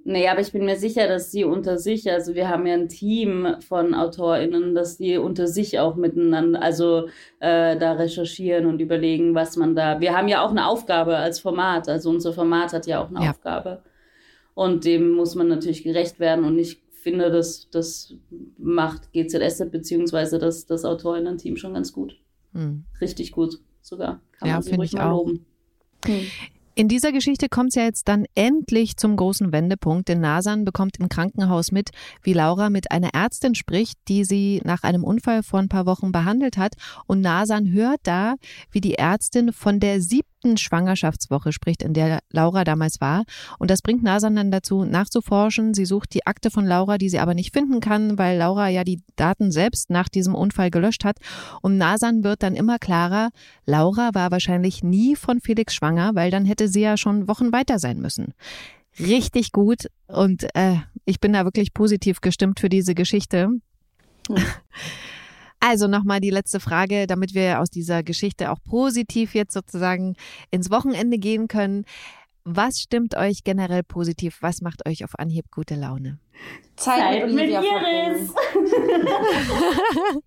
[0.04, 2.88] Nee, aber ich bin mir sicher, dass sie unter sich, also wir haben ja ein
[2.88, 7.06] Team von AutorInnen, dass die unter sich auch miteinander, also
[7.38, 10.00] äh, da recherchieren und überlegen, was man da.
[10.00, 13.24] Wir haben ja auch eine Aufgabe als Format, also unser Format hat ja auch eine
[13.24, 13.30] ja.
[13.30, 13.82] Aufgabe.
[14.54, 18.14] Und dem muss man natürlich gerecht werden und ich finde, das, das
[18.58, 22.18] macht GZS beziehungsweise das, das AutorInnen-Team schon ganz gut.
[22.54, 22.84] Hm.
[23.00, 24.20] Richtig gut sogar.
[24.32, 25.46] Kann ja, man sie ruhig mal loben.
[26.04, 26.26] Hm.
[26.78, 30.98] In dieser Geschichte kommt es ja jetzt dann endlich zum großen Wendepunkt, denn Nasan bekommt
[30.98, 31.88] im Krankenhaus mit,
[32.22, 36.12] wie Laura mit einer Ärztin spricht, die sie nach einem Unfall vor ein paar Wochen
[36.12, 36.74] behandelt hat.
[37.06, 38.34] Und Nasan hört da,
[38.70, 43.24] wie die Ärztin von der siebten siebten Schwangerschaftswoche spricht, in der Laura damals war.
[43.58, 45.74] Und das bringt Nasan dann dazu, nachzuforschen.
[45.74, 48.84] Sie sucht die Akte von Laura, die sie aber nicht finden kann, weil Laura ja
[48.84, 51.18] die Daten selbst nach diesem Unfall gelöscht hat.
[51.62, 53.30] Und Nasan wird dann immer klarer,
[53.64, 57.78] Laura war wahrscheinlich nie von Felix schwanger, weil dann hätte sie ja schon Wochen weiter
[57.78, 58.34] sein müssen
[58.98, 63.50] richtig gut und äh, ich bin da wirklich positiv gestimmt für diese Geschichte.
[64.28, 64.36] Hm.
[65.68, 70.14] Also nochmal die letzte Frage, damit wir aus dieser Geschichte auch positiv jetzt sozusagen
[70.52, 71.84] ins Wochenende gehen können.
[72.44, 74.38] Was stimmt euch generell positiv?
[74.42, 76.20] Was macht euch auf Anhieb gute Laune?
[76.76, 78.32] Zeit, Zeit mit Iris.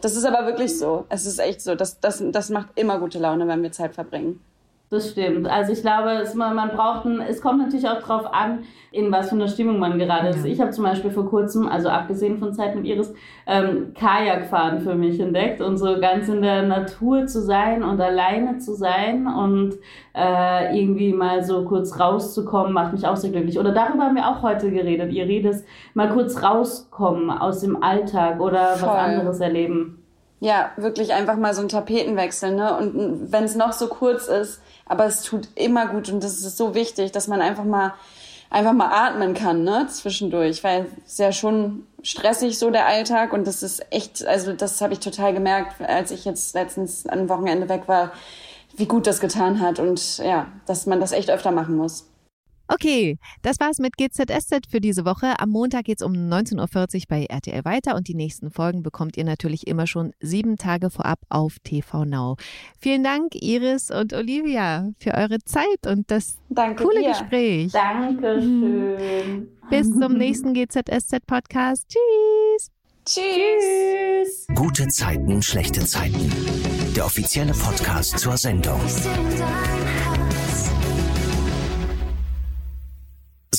[0.00, 1.04] das ist aber wirklich so.
[1.08, 1.74] Es ist echt so.
[1.74, 4.38] Das, das, das macht immer gute Laune, wenn wir Zeit verbringen.
[4.90, 5.48] Das stimmt.
[5.48, 9.12] Also ich glaube, es, man, man braucht ein, es kommt natürlich auch darauf an, in
[9.12, 10.44] was für einer Stimmung man gerade ist.
[10.44, 13.14] Ich habe zum Beispiel vor kurzem, also abgesehen von Zeit mit Iris,
[13.46, 18.58] ähm, Kajakfahren für mich entdeckt und so ganz in der Natur zu sein und alleine
[18.58, 19.74] zu sein und
[20.12, 23.60] äh, irgendwie mal so kurz rauszukommen, macht mich auch sehr glücklich.
[23.60, 25.12] Oder darüber haben wir auch heute geredet.
[25.12, 25.62] Ihr redet
[25.94, 28.88] mal kurz rauskommen aus dem Alltag oder Voll.
[28.88, 29.99] was anderes erleben.
[30.40, 32.76] Ja, wirklich einfach mal so ein Tapetenwechsel, ne?
[32.76, 36.56] Und wenn es noch so kurz ist, aber es tut immer gut und das ist
[36.56, 37.92] so wichtig, dass man einfach mal
[38.50, 43.46] einfach mal atmen kann, ne, zwischendurch, weil es ja schon stressig so der Alltag und
[43.46, 47.68] das ist echt, also das habe ich total gemerkt, als ich jetzt letztens am Wochenende
[47.68, 48.12] weg war,
[48.74, 52.09] wie gut das getan hat und ja, dass man das echt öfter machen muss.
[52.72, 55.40] Okay, das war's mit GZSZ für diese Woche.
[55.40, 59.24] Am Montag geht's um 19.40 Uhr bei RTL weiter und die nächsten Folgen bekommt ihr
[59.24, 62.36] natürlich immer schon sieben Tage vorab auf TV Now.
[62.78, 67.08] Vielen Dank, Iris und Olivia, für eure Zeit und das Danke coole dir.
[67.08, 67.72] Gespräch.
[67.72, 69.48] Dankeschön.
[69.70, 71.88] Bis zum nächsten GZSZ-Podcast.
[71.88, 72.70] Tschüss.
[73.04, 74.46] Tschüss.
[74.54, 76.32] Gute Zeiten, schlechte Zeiten.
[76.94, 78.80] Der offizielle Podcast zur Sendung.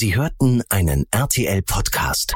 [0.01, 2.33] Sie hörten einen RTL-Podcast.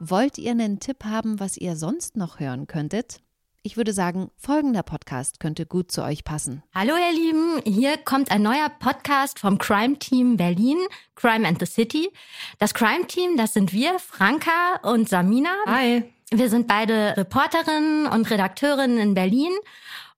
[0.00, 3.20] Wollt ihr einen Tipp haben, was ihr sonst noch hören könntet?
[3.62, 6.64] Ich würde sagen, folgender Podcast könnte gut zu euch passen.
[6.74, 10.78] Hallo ihr Lieben, hier kommt ein neuer Podcast vom Crime Team Berlin,
[11.14, 12.10] Crime and the City.
[12.58, 15.54] Das Crime Team, das sind wir, Franka und Samina.
[15.68, 16.02] Hi.
[16.32, 19.52] Wir sind beide Reporterinnen und Redakteurinnen in Berlin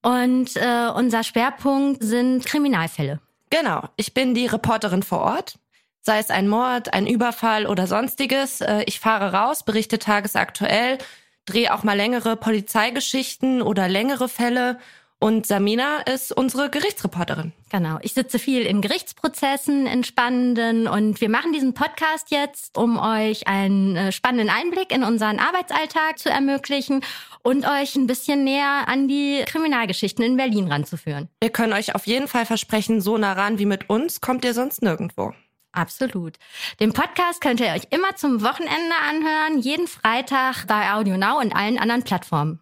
[0.02, 3.20] und äh, unser Schwerpunkt sind Kriminalfälle.
[3.50, 5.58] Genau, ich bin die Reporterin vor Ort.
[6.00, 8.60] Sei es ein Mord, ein Überfall oder sonstiges.
[8.60, 10.98] Äh, Ich fahre raus, berichte tagesaktuell,
[11.44, 14.78] drehe auch mal längere Polizeigeschichten oder längere Fälle.
[15.22, 17.52] Und Samina ist unsere Gerichtsreporterin.
[17.70, 22.98] Genau, ich sitze viel in Gerichtsprozessen, in spannenden und wir machen diesen Podcast jetzt, um
[22.98, 27.04] euch einen äh, spannenden Einblick in unseren Arbeitsalltag zu ermöglichen
[27.44, 31.28] und euch ein bisschen näher an die Kriminalgeschichten in Berlin ranzuführen.
[31.40, 34.54] Wir können euch auf jeden Fall versprechen, so nah ran wie mit uns kommt ihr
[34.54, 35.34] sonst nirgendwo.
[35.70, 36.34] Absolut.
[36.80, 41.54] Den Podcast könnt ihr euch immer zum Wochenende anhören, jeden Freitag bei Audio Now und
[41.54, 42.58] allen anderen Plattformen.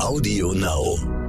[0.00, 1.23] Audio Now.